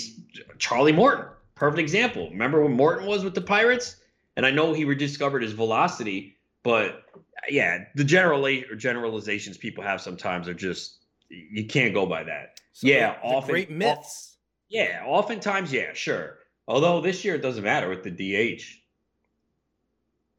Charlie 0.59 0.91
Morton, 0.91 1.27
perfect 1.55 1.79
example. 1.79 2.29
Remember 2.29 2.61
when 2.61 2.73
Morton 2.73 3.07
was 3.07 3.23
with 3.23 3.35
the 3.35 3.41
Pirates? 3.41 3.95
And 4.35 4.45
I 4.45 4.51
know 4.51 4.73
he 4.73 4.83
rediscovered 4.83 5.41
his 5.41 5.53
velocity, 5.53 6.35
but 6.63 7.03
yeah, 7.49 7.85
the 7.95 8.03
general 8.03 8.45
generalizations 8.75 9.57
people 9.57 9.81
have 9.81 10.01
sometimes 10.01 10.49
are 10.49 10.53
just 10.53 11.05
you 11.29 11.65
can't 11.65 11.93
go 11.93 12.05
by 12.05 12.23
that. 12.23 12.59
So 12.73 12.87
yeah, 12.87 13.13
the, 13.13 13.29
often 13.29 13.51
great 13.51 13.71
myths. 13.71 14.35
yeah, 14.67 15.01
oftentimes, 15.05 15.71
yeah, 15.71 15.93
sure. 15.93 16.39
Although 16.67 16.99
this 16.99 17.23
year 17.23 17.35
it 17.35 17.41
doesn't 17.41 17.63
matter 17.63 17.87
with 17.87 18.03
the 18.03 18.11
DH. 18.11 18.61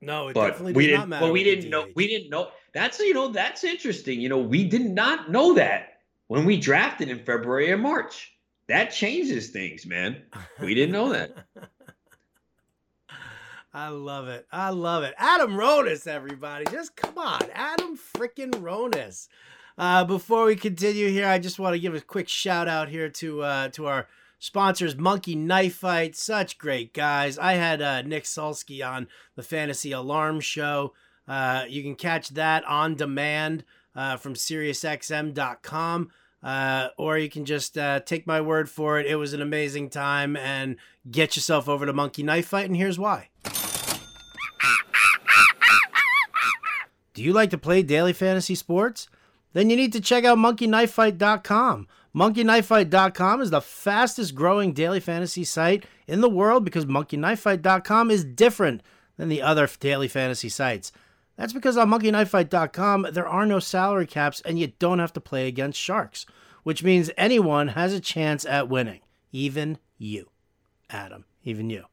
No, 0.02 0.28
it 0.28 0.34
but 0.34 0.48
definitely 0.48 0.74
we 0.74 0.88
didn't. 0.88 1.08
But 1.08 1.32
we 1.32 1.42
didn't 1.42 1.70
know. 1.70 1.86
We 1.96 2.06
didn't 2.06 2.28
know. 2.28 2.50
That's 2.74 2.98
you 2.98 3.14
know 3.14 3.28
that's 3.28 3.64
interesting. 3.64 4.20
You 4.20 4.28
know, 4.28 4.38
we 4.38 4.68
did 4.68 4.84
not 4.84 5.30
know 5.30 5.54
that 5.54 5.93
when 6.28 6.44
we 6.44 6.58
drafted 6.58 7.08
in 7.08 7.18
February 7.24 7.70
and 7.70 7.82
March. 7.82 8.32
That 8.68 8.86
changes 8.86 9.50
things, 9.50 9.84
man. 9.84 10.22
We 10.60 10.74
didn't 10.74 10.92
know 10.92 11.10
that. 11.10 11.36
I 13.74 13.88
love 13.88 14.28
it. 14.28 14.46
I 14.52 14.70
love 14.70 15.02
it. 15.02 15.14
Adam 15.18 15.52
Ronis, 15.52 16.06
everybody. 16.06 16.64
Just 16.70 16.94
come 16.94 17.18
on. 17.18 17.42
Adam 17.52 17.98
freaking 17.98 18.52
Ronis. 18.52 19.28
Uh, 19.76 20.04
before 20.04 20.44
we 20.44 20.54
continue 20.54 21.08
here, 21.08 21.26
I 21.26 21.40
just 21.40 21.58
want 21.58 21.74
to 21.74 21.80
give 21.80 21.94
a 21.94 22.00
quick 22.00 22.28
shout 22.28 22.68
out 22.68 22.88
here 22.88 23.08
to 23.08 23.42
uh, 23.42 23.68
to 23.70 23.86
our 23.86 24.06
sponsors, 24.38 24.96
Monkey 24.96 25.34
Knife 25.34 25.74
Fight. 25.74 26.14
Such 26.14 26.56
great 26.56 26.94
guys. 26.94 27.36
I 27.36 27.54
had 27.54 27.82
uh, 27.82 28.02
Nick 28.02 28.24
Sulsky 28.24 28.86
on 28.86 29.08
the 29.34 29.42
Fantasy 29.42 29.90
Alarm 29.90 30.38
Show. 30.40 30.92
Uh, 31.26 31.64
you 31.68 31.82
can 31.82 31.96
catch 31.96 32.28
that 32.30 32.64
on 32.66 32.94
demand 32.94 33.64
uh, 33.94 34.16
from 34.16 34.34
SiriusXM.com. 34.34 36.10
Uh, 36.42 36.88
or 36.98 37.16
you 37.16 37.30
can 37.30 37.46
just 37.46 37.78
uh, 37.78 38.00
take 38.00 38.26
my 38.26 38.40
word 38.40 38.68
for 38.68 39.00
it. 39.00 39.06
It 39.06 39.16
was 39.16 39.32
an 39.32 39.40
amazing 39.40 39.88
time, 39.88 40.36
and 40.36 40.76
get 41.10 41.36
yourself 41.36 41.70
over 41.70 41.86
to 41.86 41.92
Monkey 41.94 42.22
Knife 42.22 42.48
Fight, 42.48 42.66
and 42.66 42.76
here's 42.76 42.98
why. 42.98 43.30
Do 47.14 47.22
you 47.22 47.32
like 47.32 47.50
to 47.50 47.58
play 47.58 47.82
daily 47.82 48.12
fantasy 48.12 48.54
sports? 48.56 49.08
Then 49.54 49.70
you 49.70 49.76
need 49.76 49.92
to 49.92 50.00
check 50.00 50.24
out 50.24 50.36
monkeyknifefight.com. 50.36 51.86
Monkeyknifefight.com 52.14 53.40
is 53.40 53.50
the 53.50 53.60
fastest 53.60 54.34
growing 54.34 54.72
daily 54.72 55.00
fantasy 55.00 55.44
site 55.44 55.84
in 56.06 56.20
the 56.20 56.28
world 56.28 56.64
because 56.64 56.86
monkeyknifefight.com 56.86 58.10
is 58.10 58.24
different 58.24 58.82
than 59.16 59.28
the 59.28 59.42
other 59.42 59.68
daily 59.80 60.08
fantasy 60.08 60.48
sites. 60.48 60.92
That's 61.36 61.52
because 61.52 61.76
on 61.76 61.90
monkeyknifefight.com 61.90 63.08
there 63.12 63.28
are 63.28 63.46
no 63.46 63.58
salary 63.58 64.06
caps 64.06 64.40
and 64.42 64.58
you 64.58 64.72
don't 64.78 64.98
have 65.00 65.12
to 65.14 65.20
play 65.20 65.48
against 65.48 65.80
sharks, 65.80 66.26
which 66.62 66.82
means 66.82 67.10
anyone 67.16 67.68
has 67.68 67.92
a 67.92 68.00
chance 68.00 68.44
at 68.44 68.68
winning, 68.68 69.00
even 69.32 69.78
you, 69.98 70.30
Adam, 70.90 71.24
even 71.44 71.70
you. 71.70 71.84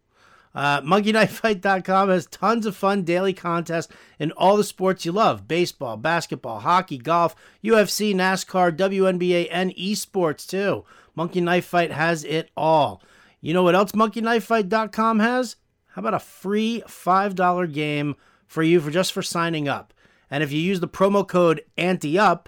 Uh, 0.54 0.82
MonkeyKnifeFight.com 0.82 2.10
has 2.10 2.26
tons 2.26 2.66
of 2.66 2.76
fun 2.76 3.04
daily 3.04 3.34
contests 3.34 3.94
in 4.20 4.32
all 4.34 4.58
the 4.58 4.64
sports 4.64 5.06
you 5.06 5.12
love 5.12 5.48
baseball, 5.48 5.98
basketball, 5.98 6.60
hockey, 6.60 6.98
golf, 6.98 7.36
UFC, 7.64 8.14
NASCAR, 8.14 8.76
WNBA, 8.76 9.48
and 9.50 9.74
esports 9.76 10.46
too. 10.46 10.84
Monkey 11.16 11.42
Knife 11.42 11.66
Fight 11.66 11.92
has 11.92 12.24
it 12.24 12.50
all. 12.58 13.02
You 13.40 13.54
know 13.54 13.64
what 13.64 13.76
else 13.76 13.94
MonkeyKnifeFight.com 13.94 15.20
has? 15.20 15.56
How 15.88 16.02
about 16.02 16.14
a 16.14 16.20
free 16.20 16.84
$5 16.86 17.74
game 17.74 18.16
for 18.52 18.64
you 18.64 18.82
for 18.82 18.92
just 18.92 19.14
for 19.14 19.22
signing 19.22 19.70
up? 19.70 19.94
And 20.30 20.44
if 20.44 20.52
you 20.52 20.60
use 20.60 20.82
the 20.82 20.88
promo 20.88 21.26
code 21.26 21.64
ANTEUP, 21.78 22.48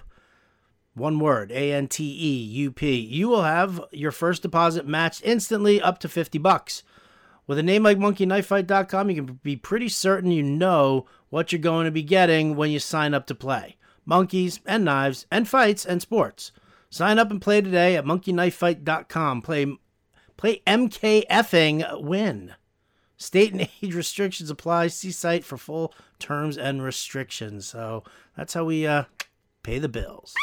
one 0.92 1.18
word, 1.18 1.50
A 1.50 1.72
N 1.72 1.88
T 1.88 2.04
E 2.04 2.44
U 2.60 2.70
P, 2.70 2.94
you 2.94 3.26
will 3.28 3.42
have 3.42 3.80
your 3.90 4.12
first 4.12 4.42
deposit 4.42 4.86
matched 4.86 5.22
instantly 5.24 5.80
up 5.80 5.98
to 6.00 6.08
50 6.08 6.38
bucks. 6.38 6.82
With 7.46 7.58
a 7.58 7.62
name 7.62 7.82
like 7.82 7.98
monkeyknifefight.com, 7.98 9.10
you 9.10 9.16
can 9.16 9.40
be 9.42 9.56
pretty 9.56 9.88
certain 9.88 10.30
you 10.30 10.42
know 10.42 11.06
what 11.30 11.52
you're 11.52 11.58
going 11.58 11.86
to 11.86 11.90
be 11.90 12.02
getting 12.02 12.54
when 12.54 12.70
you 12.70 12.78
sign 12.78 13.14
up 13.14 13.26
to 13.26 13.34
play. 13.34 13.76
Monkeys 14.04 14.60
and 14.66 14.84
knives 14.84 15.26
and 15.30 15.48
fights 15.48 15.84
and 15.86 16.00
sports. 16.02 16.52
Sign 16.90 17.18
up 17.18 17.30
and 17.30 17.40
play 17.40 17.60
today 17.60 17.96
at 17.96 18.04
monkeyknifefight.com. 18.04 19.42
Play 19.42 19.78
play 20.36 20.62
MKFing 20.66 22.02
win. 22.02 22.54
State 23.24 23.52
and 23.52 23.62
age 23.82 23.94
restrictions 23.94 24.50
apply. 24.50 24.88
See 24.88 25.10
site 25.10 25.44
for 25.44 25.56
full 25.56 25.94
terms 26.18 26.58
and 26.58 26.82
restrictions. 26.82 27.66
So 27.66 28.04
that's 28.36 28.52
how 28.52 28.64
we 28.64 28.86
uh, 28.86 29.04
pay 29.62 29.78
the 29.78 29.88
bills. 29.88 30.34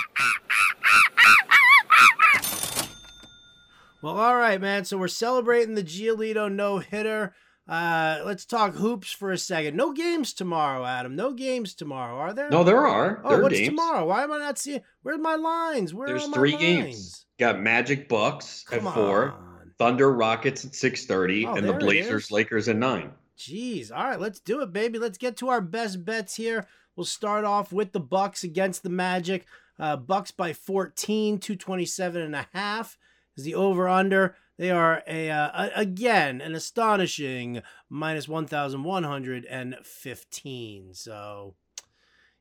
Well, 4.02 4.18
all 4.18 4.36
right, 4.36 4.60
man. 4.60 4.86
So 4.86 4.98
we're 4.98 5.08
celebrating 5.10 5.76
the 5.76 5.84
Giolito 5.84 6.52
no 6.52 6.80
hitter. 6.80 7.36
Uh, 7.70 8.22
let's 8.26 8.46
talk 8.46 8.74
hoops 8.74 9.12
for 9.12 9.32
a 9.32 9.38
second. 9.38 9.78
No 9.78 9.94
games 9.94 10.34
tomorrow, 10.34 10.84
Adam. 10.84 11.16
No 11.16 11.34
games 11.34 11.76
tomorrow, 11.76 12.16
are 12.16 12.34
there? 12.34 12.50
No, 12.50 12.64
there 12.64 12.88
are. 12.88 13.22
Oh, 13.24 13.30
there 13.30 13.44
what's 13.44 13.56
games. 13.56 13.70
tomorrow? 13.70 14.08
Why 14.08 14.24
am 14.24 14.32
I 14.32 14.40
not 14.40 14.58
seeing? 14.58 14.82
Where's 15.04 15.20
my 15.20 15.36
lines? 15.36 15.94
Where 15.94 16.08
There's 16.08 16.26
are 16.26 16.34
three 16.34 16.54
lines? 16.54 16.62
games. 16.64 17.26
Got 17.38 17.62
Magic 17.62 18.10
Bucks 18.10 18.64
Come 18.68 18.88
at 18.88 18.94
four, 18.96 19.32
on. 19.34 19.51
Thunder 19.82 20.14
Rockets 20.14 20.64
at 20.64 20.76
six 20.76 21.08
thirty, 21.08 21.44
Oh, 21.46 21.56
and 21.56 21.68
the 21.68 21.74
Blazers. 21.74 22.30
Lakers 22.30 22.70
at 22.70 22.76
nine. 22.76 23.14
Jeez. 23.36 23.92
All 23.92 24.04
right, 24.04 24.20
let's 24.20 24.40
do 24.40 24.62
it, 24.62 24.72
baby. 24.72 25.00
Let's 25.00 25.18
get 25.18 25.38
to 25.38 25.50
our 25.50 25.62
best 25.62 26.06
bets 26.06 26.36
here. 26.36 26.68
We'll 26.96 27.06
start 27.06 27.46
off 27.46 27.74
with 27.74 27.92
the 27.92 28.00
Bucks 28.00 28.44
against 28.44 28.84
the 28.84 28.92
Magic. 28.92 29.48
Uh, 29.80 29.96
Bucks 29.96 30.30
by 30.30 30.54
14, 30.54 31.40
227 31.40 32.22
and 32.22 32.36
a 32.36 32.48
half 32.54 33.00
is 33.36 33.44
the 33.44 33.56
over 33.56 33.90
under. 33.90 34.36
They 34.58 34.70
are 34.70 35.02
a, 35.08 35.32
uh, 35.32 35.70
again 35.76 36.42
an 36.42 36.54
astonishing 36.54 37.64
minus 37.90 38.28
1115. 38.28 40.94
So 40.94 41.56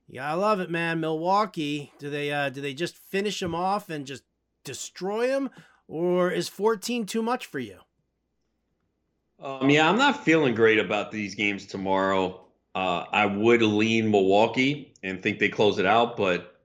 yeah, 0.07 0.31
I 0.31 0.35
love 0.35 0.61
it, 0.61 0.71
man. 0.71 1.01
Milwaukee, 1.01 1.95
do 1.99 2.11
they 2.11 2.31
uh 2.33 2.51
do 2.51 2.61
they 2.61 2.75
just 2.75 2.99
finish 2.99 3.41
them 3.41 3.55
off 3.55 3.89
and 3.89 4.05
just 4.05 4.25
destroy 4.63 5.29
them 5.29 5.49
or 5.91 6.31
is 6.31 6.49
14 6.49 7.05
too 7.07 7.23
much 7.23 7.47
for 7.47 7.59
you? 7.59 7.81
Um, 9.43 9.71
yeah, 9.71 9.89
I'm 9.89 9.97
not 9.99 10.25
feeling 10.25 10.55
great 10.55 10.79
about 10.79 11.11
these 11.11 11.35
games 11.35 11.67
tomorrow. 11.67 12.45
Uh, 12.75 13.05
I 13.13 13.27
would 13.27 13.63
lean 13.63 14.11
Milwaukee 14.11 14.93
and 15.03 15.23
think 15.23 15.39
they 15.39 15.49
close 15.49 15.79
it 15.79 15.87
out, 15.87 16.17
but 16.17 16.61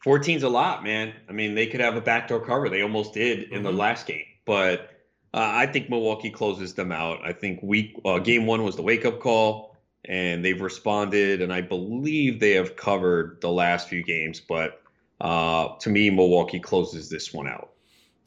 14's 0.00 0.42
a 0.42 0.48
lot, 0.48 0.82
man. 0.84 1.14
I 1.28 1.32
mean, 1.32 1.54
they 1.54 1.66
could 1.66 1.80
have 1.80 1.96
a 1.96 2.00
backdoor 2.00 2.44
cover. 2.44 2.68
They 2.68 2.82
almost 2.82 3.14
did 3.14 3.44
in 3.52 3.62
the 3.62 3.70
Mhm. 3.70 3.76
last 3.76 4.06
game, 4.06 4.24
but 4.44 4.90
uh, 5.34 5.38
I 5.54 5.66
think 5.66 5.90
Milwaukee 5.90 6.30
closes 6.30 6.74
them 6.74 6.90
out. 6.92 7.20
I 7.24 7.32
think 7.32 7.60
week 7.62 7.94
uh, 8.04 8.18
game 8.18 8.46
one 8.46 8.64
was 8.64 8.76
the 8.76 8.82
wake 8.82 9.04
up 9.04 9.20
call, 9.20 9.76
and 10.04 10.44
they've 10.44 10.60
responded, 10.60 11.42
and 11.42 11.52
I 11.52 11.60
believe 11.60 12.40
they 12.40 12.52
have 12.52 12.76
covered 12.76 13.40
the 13.42 13.50
last 13.50 13.88
few 13.88 14.02
games. 14.02 14.40
But 14.40 14.80
uh, 15.20 15.76
to 15.80 15.90
me, 15.90 16.10
Milwaukee 16.10 16.60
closes 16.60 17.10
this 17.10 17.32
one 17.32 17.46
out. 17.48 17.70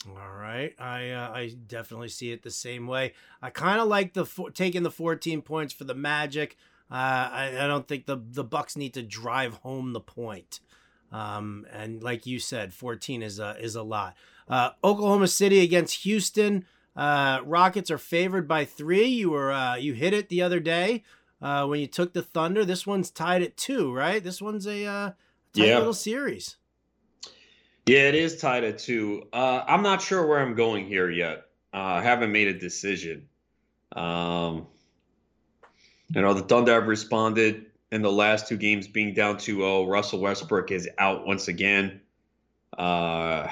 All 0.08 0.32
right, 0.32 0.74
I 0.80 1.10
uh, 1.10 1.30
I 1.32 1.54
definitely 1.68 2.08
see 2.08 2.32
it 2.32 2.42
the 2.42 2.50
same 2.50 2.86
way. 2.86 3.12
I 3.40 3.50
kind 3.50 3.80
of 3.80 3.86
like 3.88 4.14
the 4.14 4.26
four, 4.26 4.50
taking 4.50 4.82
the 4.82 4.90
14 4.90 5.42
points 5.42 5.72
for 5.72 5.84
the 5.84 5.94
Magic. 5.94 6.56
Uh, 6.90 6.94
I, 6.94 7.52
I 7.60 7.66
don't 7.68 7.86
think 7.86 8.06
the 8.06 8.16
the 8.16 8.42
Bucks 8.44 8.76
need 8.76 8.94
to 8.94 9.02
drive 9.02 9.54
home 9.58 9.92
the 9.92 10.00
point. 10.00 10.60
Um, 11.12 11.66
and 11.72 12.02
like 12.02 12.26
you 12.26 12.38
said, 12.40 12.74
14 12.74 13.22
is 13.22 13.38
a 13.38 13.56
is 13.60 13.76
a 13.76 13.82
lot. 13.82 14.16
Uh, 14.48 14.70
Oklahoma 14.82 15.28
City 15.28 15.60
against 15.60 16.02
Houston. 16.02 16.64
Uh, 16.96 17.40
Rockets 17.44 17.90
are 17.90 17.98
favored 17.98 18.48
by 18.48 18.64
three. 18.64 19.04
You 19.06 19.30
were 19.30 19.52
uh, 19.52 19.76
you 19.76 19.92
hit 19.92 20.12
it 20.14 20.28
the 20.30 20.42
other 20.42 20.58
day 20.58 21.04
uh, 21.40 21.64
when 21.66 21.78
you 21.80 21.86
took 21.86 22.12
the 22.12 22.22
Thunder. 22.22 22.64
This 22.64 22.86
one's 22.86 23.10
tied 23.10 23.42
at 23.42 23.56
two, 23.56 23.92
right? 23.92 24.22
This 24.22 24.42
one's 24.42 24.66
a 24.66 24.84
uh, 24.84 25.06
tight 25.54 25.66
Yeah. 25.68 25.78
little 25.78 25.94
series. 25.94 26.56
Yeah, 27.86 28.08
it 28.08 28.14
is 28.14 28.38
tied 28.38 28.64
at 28.64 28.78
two. 28.78 29.24
Uh, 29.32 29.64
I'm 29.66 29.82
not 29.82 30.02
sure 30.02 30.26
where 30.26 30.38
I'm 30.38 30.54
going 30.54 30.86
here 30.86 31.10
yet. 31.10 31.46
Uh, 31.74 31.78
I 31.78 32.02
haven't 32.02 32.30
made 32.30 32.48
a 32.48 32.58
decision. 32.58 33.28
Um, 33.96 34.66
you 36.14 36.20
know, 36.20 36.34
the 36.34 36.42
Thunder 36.42 36.74
have 36.74 36.86
responded 36.86 37.66
in 37.90 38.02
the 38.02 38.12
last 38.12 38.48
two 38.48 38.56
games 38.56 38.86
being 38.86 39.14
down 39.14 39.36
2-0. 39.36 39.88
Russell 39.88 40.20
Westbrook 40.20 40.70
is 40.70 40.88
out 40.98 41.26
once 41.26 41.48
again. 41.48 42.00
Uh, 42.76 43.48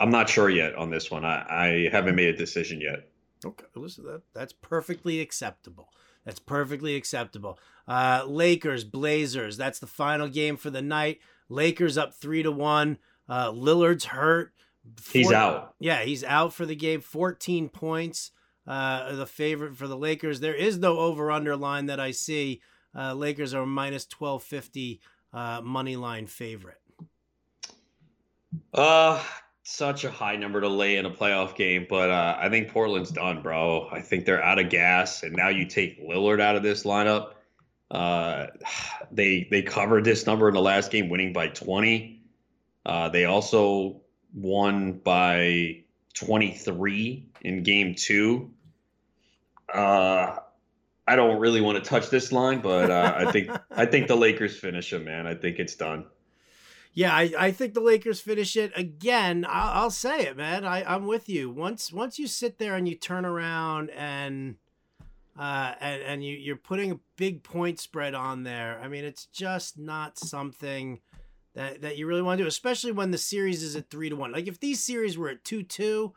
I'm 0.00 0.10
not 0.10 0.28
sure 0.28 0.50
yet 0.50 0.74
on 0.74 0.90
this 0.90 1.10
one. 1.10 1.24
I, 1.24 1.44
I 1.48 1.88
haven't 1.90 2.16
made 2.16 2.28
a 2.34 2.36
decision 2.36 2.80
yet. 2.80 3.08
Okay, 3.44 3.64
listen, 3.74 4.04
that 4.04 4.22
that's 4.34 4.52
perfectly 4.52 5.20
acceptable. 5.20 5.88
That's 6.24 6.38
perfectly 6.38 6.94
acceptable. 6.94 7.58
Uh, 7.88 8.24
Lakers, 8.26 8.84
Blazers. 8.84 9.56
That's 9.56 9.78
the 9.78 9.86
final 9.86 10.28
game 10.28 10.58
for 10.58 10.68
the 10.68 10.82
night. 10.82 11.20
Lakers 11.48 11.96
up 11.96 12.14
three 12.14 12.42
to 12.42 12.52
one. 12.52 12.98
Uh, 13.30 13.52
Lillard's 13.52 14.06
hurt. 14.06 14.52
He's 15.12 15.30
out. 15.30 15.74
Yeah, 15.78 16.02
he's 16.02 16.24
out 16.24 16.52
for 16.52 16.66
the 16.66 16.74
game. 16.74 17.00
Fourteen 17.00 17.68
points. 17.68 18.32
Uh, 18.66 19.14
the 19.14 19.26
favorite 19.26 19.76
for 19.76 19.86
the 19.86 19.96
Lakers. 19.96 20.40
There 20.40 20.54
is 20.54 20.78
no 20.78 20.98
over 20.98 21.30
under 21.30 21.56
line 21.56 21.86
that 21.86 22.00
I 22.00 22.10
see. 22.10 22.60
Uh, 22.94 23.14
Lakers 23.14 23.54
are 23.54 23.64
minus 23.64 24.04
twelve 24.04 24.42
fifty 24.42 25.00
uh, 25.32 25.60
money 25.62 25.94
line 25.94 26.26
favorite. 26.26 26.80
Uh, 28.74 29.22
such 29.62 30.02
a 30.02 30.10
high 30.10 30.34
number 30.34 30.60
to 30.60 30.68
lay 30.68 30.96
in 30.96 31.06
a 31.06 31.10
playoff 31.10 31.54
game, 31.54 31.86
but 31.88 32.10
uh, 32.10 32.36
I 32.36 32.48
think 32.48 32.72
Portland's 32.72 33.10
done, 33.10 33.42
bro. 33.42 33.88
I 33.92 34.00
think 34.00 34.24
they're 34.24 34.42
out 34.42 34.58
of 34.58 34.70
gas, 34.70 35.22
and 35.22 35.36
now 35.36 35.50
you 35.50 35.66
take 35.66 36.04
Lillard 36.04 36.40
out 36.40 36.56
of 36.56 36.64
this 36.64 36.82
lineup. 36.82 37.34
Uh, 37.92 38.46
they 39.12 39.46
they 39.52 39.62
covered 39.62 40.04
this 40.04 40.26
number 40.26 40.48
in 40.48 40.54
the 40.54 40.60
last 40.60 40.90
game, 40.90 41.08
winning 41.08 41.32
by 41.32 41.46
20. 41.46 42.19
Uh, 42.84 43.08
they 43.08 43.24
also 43.24 44.00
won 44.34 44.92
by 44.92 45.82
23 46.14 47.28
in 47.42 47.62
game 47.62 47.94
two. 47.94 48.50
Uh, 49.72 50.36
I 51.06 51.16
don't 51.16 51.40
really 51.40 51.60
want 51.60 51.82
to 51.82 51.88
touch 51.88 52.10
this 52.10 52.32
line, 52.32 52.60
but 52.60 52.90
uh, 52.90 53.14
I 53.16 53.32
think 53.32 53.50
I 53.70 53.86
think 53.86 54.06
the 54.06 54.16
Lakers 54.16 54.56
finish 54.56 54.92
it, 54.92 55.04
man. 55.04 55.26
I 55.26 55.34
think 55.34 55.58
it's 55.58 55.74
done. 55.74 56.06
Yeah, 56.92 57.14
I, 57.14 57.32
I 57.38 57.50
think 57.52 57.74
the 57.74 57.80
Lakers 57.80 58.20
finish 58.20 58.56
it 58.56 58.72
again. 58.74 59.46
I'll, 59.48 59.84
I'll 59.84 59.90
say 59.90 60.26
it, 60.26 60.36
man. 60.36 60.64
I, 60.64 60.82
I'm 60.82 61.06
with 61.06 61.28
you. 61.28 61.50
Once 61.50 61.92
once 61.92 62.18
you 62.18 62.26
sit 62.26 62.58
there 62.58 62.74
and 62.74 62.88
you 62.88 62.96
turn 62.96 63.24
around 63.24 63.90
and 63.90 64.56
uh, 65.38 65.74
and, 65.80 66.02
and 66.02 66.24
you, 66.24 66.36
you're 66.36 66.56
putting 66.56 66.90
a 66.90 67.00
big 67.16 67.42
point 67.42 67.78
spread 67.78 68.14
on 68.14 68.42
there. 68.42 68.80
I 68.82 68.88
mean, 68.88 69.04
it's 69.04 69.26
just 69.26 69.78
not 69.78 70.18
something 70.18 71.00
that, 71.54 71.82
that 71.82 71.96
you 71.96 72.06
really 72.06 72.22
want 72.22 72.38
to 72.38 72.44
do, 72.44 72.48
especially 72.48 72.92
when 72.92 73.10
the 73.10 73.18
series 73.18 73.62
is 73.62 73.76
at 73.76 73.90
three 73.90 74.08
to 74.08 74.16
one. 74.16 74.32
Like 74.32 74.46
if 74.46 74.60
these 74.60 74.82
series 74.82 75.18
were 75.18 75.28
at 75.28 75.44
two 75.44 75.62
two, 75.62 76.12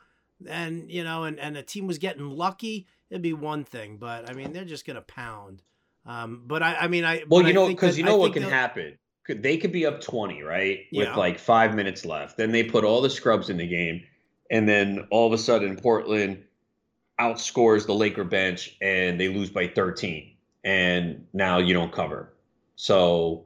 and 0.48 0.91
you 0.91 1.04
know, 1.04 1.24
and 1.24 1.39
and 1.39 1.58
a 1.58 1.63
team 1.63 1.88
was 1.88 1.98
getting 1.98 2.30
lucky, 2.30 2.88
it'd 3.10 3.22
be 3.22 3.34
one 3.34 3.63
thing. 3.63 3.98
But 3.98 4.30
I 4.30 4.34
mean, 4.34 4.54
they're 4.54 4.65
just 4.65 4.86
gonna 4.86 5.02
pound. 5.02 5.62
Um, 6.06 6.43
but 6.46 6.62
I, 6.62 6.76
I 6.76 6.88
mean, 6.88 7.06
I 7.06 7.24
well, 7.28 7.46
you 7.46 7.54
know, 7.54 7.67
because 7.67 7.98
you 7.98 8.04
know 8.04 8.17
what 8.17 8.34
can 8.34 8.43
happen. 8.43 8.98
They 9.28 9.58
could 9.58 9.72
be 9.72 9.86
up 9.86 10.02
twenty, 10.02 10.43
right, 10.43 10.80
with 10.91 11.08
yeah. 11.08 11.15
like 11.15 11.39
five 11.39 11.76
minutes 11.76 12.06
left. 12.06 12.38
Then 12.38 12.52
they 12.52 12.63
put 12.63 12.84
all 12.84 13.02
the 13.02 13.10
scrubs 13.10 13.50
in 13.50 13.58
the 13.58 13.67
game, 13.67 14.04
and 14.52 14.67
then 14.67 15.08
all 15.12 15.26
of 15.26 15.34
a 15.34 15.38
sudden, 15.38 15.78
Portland 15.78 16.43
outscores 17.19 17.86
the 17.86 17.93
Laker 17.93 18.26
bench, 18.26 18.76
and 18.82 19.19
they 19.19 19.30
lose 19.30 19.50
by 19.50 19.67
thirteen, 19.67 20.36
and 20.65 21.26
now 21.32 21.60
you 21.60 21.74
don't 21.74 21.93
cover. 21.93 22.34
So 22.76 23.46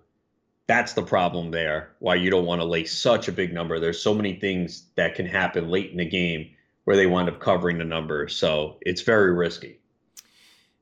that's 0.68 0.94
the 0.94 1.02
problem 1.02 1.52
there. 1.52 1.96
Why 2.00 2.16
you 2.16 2.30
don't 2.30 2.46
want 2.46 2.62
to 2.62 2.68
lay 2.68 2.84
such 2.84 3.28
a 3.28 3.32
big 3.32 3.54
number. 3.54 3.80
There's 3.80 4.02
so 4.02 4.14
many 4.14 4.40
things 4.40 4.86
that 4.96 5.16
can 5.16 5.26
happen 5.26 5.70
late 5.70 5.92
in 5.92 5.98
the 5.98 6.06
game 6.06 6.50
where 6.84 6.98
they 6.98 7.08
wind 7.08 7.30
up 7.30 7.40
covering 7.40 7.78
the 7.78 7.86
number. 7.86 8.28
So 8.28 8.78
it's 8.82 9.02
very 9.02 9.34
risky. 9.34 9.80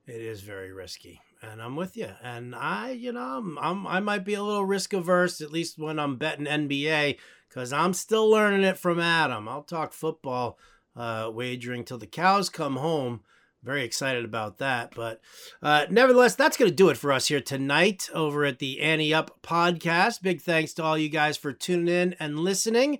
It 0.08 0.22
is 0.22 0.42
very 0.42 0.72
risky. 0.72 1.22
And 1.42 1.62
I'm 1.62 1.76
with 1.76 1.96
you. 1.96 2.10
And 2.24 2.56
I, 2.56 2.92
you 2.92 3.12
know, 3.12 3.38
I'm, 3.38 3.58
I'm 3.60 3.88
i 3.88 4.00
might 4.00 4.26
be 4.26 4.34
a 4.34 4.44
little 4.44 4.66
risk 4.66 4.94
averse, 4.94 5.42
at 5.42 5.52
least 5.52 5.78
when 5.78 6.00
I'm 6.00 6.18
betting 6.18 6.46
NBA, 6.46 7.18
because 7.50 7.72
I'm 7.72 7.94
still 7.94 8.30
learning 8.30 8.64
it 8.64 8.78
from 8.78 9.00
Adam. 9.00 9.48
I'll 9.48 9.64
talk 9.64 9.94
football 9.94 10.58
uh, 10.96 11.30
wagering 11.34 11.84
till 11.84 11.98
the 11.98 12.08
cows 12.08 12.50
come 12.50 12.78
home. 12.78 13.22
Very 13.66 13.84
excited 13.84 14.24
about 14.24 14.60
that. 14.60 14.94
But 14.96 15.20
uh, 15.62 15.88
nevertheless, 15.90 16.36
that's 16.36 16.56
going 16.56 16.70
to 16.70 16.76
do 16.76 16.90
it 16.90 16.98
for 16.98 17.12
us 17.12 17.28
here 17.28 17.42
tonight 17.42 18.10
over 18.14 18.46
at 18.46 18.60
the 18.60 18.80
Ante 18.80 19.14
Up 19.14 19.42
podcast. 19.42 20.22
Big 20.22 20.42
thanks 20.42 20.74
to 20.74 20.84
all 20.84 20.98
you 20.98 21.10
guys 21.10 21.36
for 21.36 21.52
tuning 21.52 21.88
in 21.88 22.16
and 22.20 22.40
listening. 22.40 23.00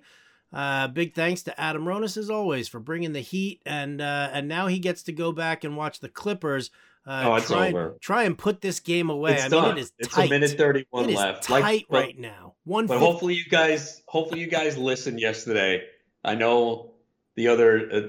Uh, 0.52 0.88
big 0.88 1.14
thanks 1.14 1.42
to 1.42 1.60
Adam 1.60 1.84
Ronis 1.84 2.16
as 2.16 2.30
always 2.30 2.68
for 2.68 2.80
bringing 2.80 3.12
the 3.12 3.20
heat, 3.20 3.60
and 3.66 4.00
uh, 4.00 4.30
and 4.32 4.48
now 4.48 4.68
he 4.68 4.78
gets 4.78 5.02
to 5.04 5.12
go 5.12 5.32
back 5.32 5.64
and 5.64 5.76
watch 5.76 6.00
the 6.00 6.08
Clippers. 6.08 6.70
Uh, 7.06 7.22
oh, 7.26 7.34
it's 7.34 7.46
try, 7.46 7.68
over. 7.68 7.96
Try 8.00 8.22
and 8.24 8.36
put 8.36 8.60
this 8.60 8.80
game 8.80 9.10
away. 9.10 9.34
It's 9.34 9.44
I 9.44 9.48
done. 9.48 9.68
mean, 9.68 9.78
it 9.78 9.80
is 9.82 9.92
it's 9.98 10.14
tight. 10.14 10.26
a 10.26 10.30
minute 10.30 10.52
thirty-one 10.52 11.10
it 11.10 11.16
left. 11.16 11.44
tight 11.44 11.62
like, 11.62 11.86
right 11.88 12.18
now. 12.18 12.54
One. 12.64 12.86
But 12.86 12.98
hopefully 12.98 13.34
you 13.34 13.44
guys, 13.44 14.02
hopefully 14.06 14.40
you 14.40 14.48
guys 14.48 14.78
listened 14.78 15.20
yesterday. 15.20 15.82
I 16.24 16.36
know 16.36 16.94
the 17.34 17.48
other 17.48 17.90
uh, 17.92 18.00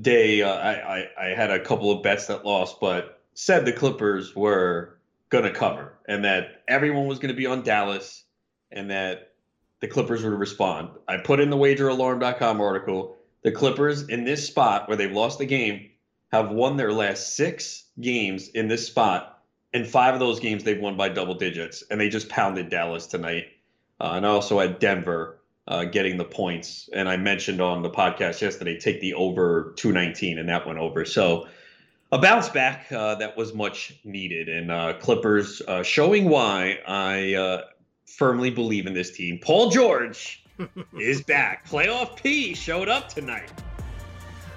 day 0.00 0.42
uh, 0.42 0.52
I, 0.52 0.72
I 0.98 1.08
I 1.18 1.26
had 1.34 1.50
a 1.50 1.60
couple 1.60 1.90
of 1.90 2.02
bets 2.02 2.26
that 2.26 2.44
lost, 2.44 2.80
but 2.80 3.20
said 3.34 3.64
the 3.64 3.72
Clippers 3.72 4.34
were 4.34 4.98
gonna 5.30 5.52
cover 5.52 5.98
and 6.08 6.24
that 6.24 6.62
everyone 6.68 7.06
was 7.06 7.18
gonna 7.18 7.34
be 7.34 7.46
on 7.46 7.62
Dallas 7.62 8.24
and 8.70 8.90
that 8.90 9.32
the 9.80 9.88
Clippers 9.88 10.24
would 10.24 10.32
respond. 10.32 10.90
I 11.06 11.18
put 11.18 11.40
in 11.40 11.50
the 11.50 11.56
wageralarm.com 11.56 12.60
article. 12.60 13.16
The 13.42 13.52
Clippers 13.52 14.08
in 14.08 14.24
this 14.24 14.46
spot 14.46 14.88
where 14.88 14.96
they've 14.96 15.12
lost 15.12 15.38
the 15.38 15.46
game 15.46 15.90
have 16.32 16.50
won 16.50 16.76
their 16.76 16.92
last 16.92 17.36
six 17.36 17.84
games 18.00 18.48
in 18.48 18.68
this 18.68 18.86
spot. 18.86 19.40
and 19.72 19.86
five 19.86 20.14
of 20.14 20.20
those 20.20 20.40
games, 20.40 20.64
they've 20.64 20.80
won 20.80 20.96
by 20.96 21.08
double 21.10 21.34
digits, 21.34 21.82
and 21.90 22.00
they 22.00 22.08
just 22.08 22.28
pounded 22.28 22.70
Dallas 22.70 23.06
tonight. 23.06 23.48
Uh, 24.00 24.12
and 24.14 24.26
I 24.26 24.30
also 24.30 24.58
had 24.58 24.78
Denver 24.78 25.37
uh, 25.68 25.84
getting 25.84 26.16
the 26.16 26.24
points. 26.24 26.88
And 26.92 27.08
I 27.08 27.16
mentioned 27.18 27.60
on 27.60 27.82
the 27.82 27.90
podcast 27.90 28.40
yesterday, 28.40 28.78
take 28.80 29.00
the 29.00 29.14
over 29.14 29.74
219, 29.76 30.38
and 30.38 30.48
that 30.48 30.66
went 30.66 30.78
over. 30.78 31.04
So 31.04 31.46
a 32.10 32.18
bounce 32.18 32.48
back 32.48 32.90
uh, 32.90 33.16
that 33.16 33.36
was 33.36 33.52
much 33.54 33.94
needed. 34.02 34.48
And 34.48 34.72
uh, 34.72 34.94
Clippers 34.98 35.60
uh, 35.68 35.82
showing 35.82 36.28
why 36.28 36.78
I 36.86 37.34
uh, 37.34 37.62
firmly 38.06 38.50
believe 38.50 38.86
in 38.86 38.94
this 38.94 39.10
team. 39.10 39.38
Paul 39.40 39.70
George 39.70 40.42
is 40.98 41.22
back. 41.22 41.68
Playoff 41.68 42.20
P 42.20 42.54
showed 42.54 42.88
up 42.88 43.10
tonight. 43.10 43.52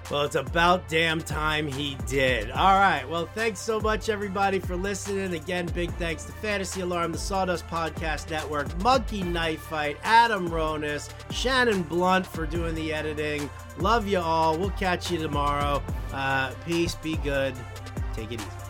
Well, 0.10 0.24
it's 0.24 0.36
about 0.36 0.90
damn 0.90 1.22
time 1.22 1.68
he 1.68 1.96
did. 2.08 2.52
All 2.52 2.80
right. 2.80 3.08
Well, 3.08 3.28
thanks 3.34 3.60
so 3.60 3.80
much, 3.80 4.10
everybody, 4.10 4.60
for 4.60 4.76
listening. 4.76 5.34
Again, 5.34 5.68
big 5.68 5.92
thanks 5.94 6.26
to 6.26 6.32
Fantasy 6.34 6.82
Alarm, 6.82 7.12
the 7.12 7.18
Sawdust 7.18 7.68
Podcast 7.68 8.30
Network, 8.30 8.76
Monkey 8.82 9.24
Knife 9.24 9.62
Fight, 9.62 9.98
Adam 10.04 10.50
Ronis, 10.50 11.10
Shannon 11.32 11.84
Blunt 11.84 12.26
for 12.26 12.46
doing 12.46 12.76
the 12.76 12.94
editing. 12.94 13.50
Love 13.78 14.08
you 14.08 14.20
all. 14.20 14.58
We'll 14.58 14.72
catch 14.72 15.12
you 15.12 15.18
tomorrow. 15.18 15.82
Uh, 16.12 16.52
peace. 16.66 16.96
Be 16.96 17.16
good. 17.18 17.54
Take 18.14 18.32
it 18.34 18.42
easy. 18.42 18.61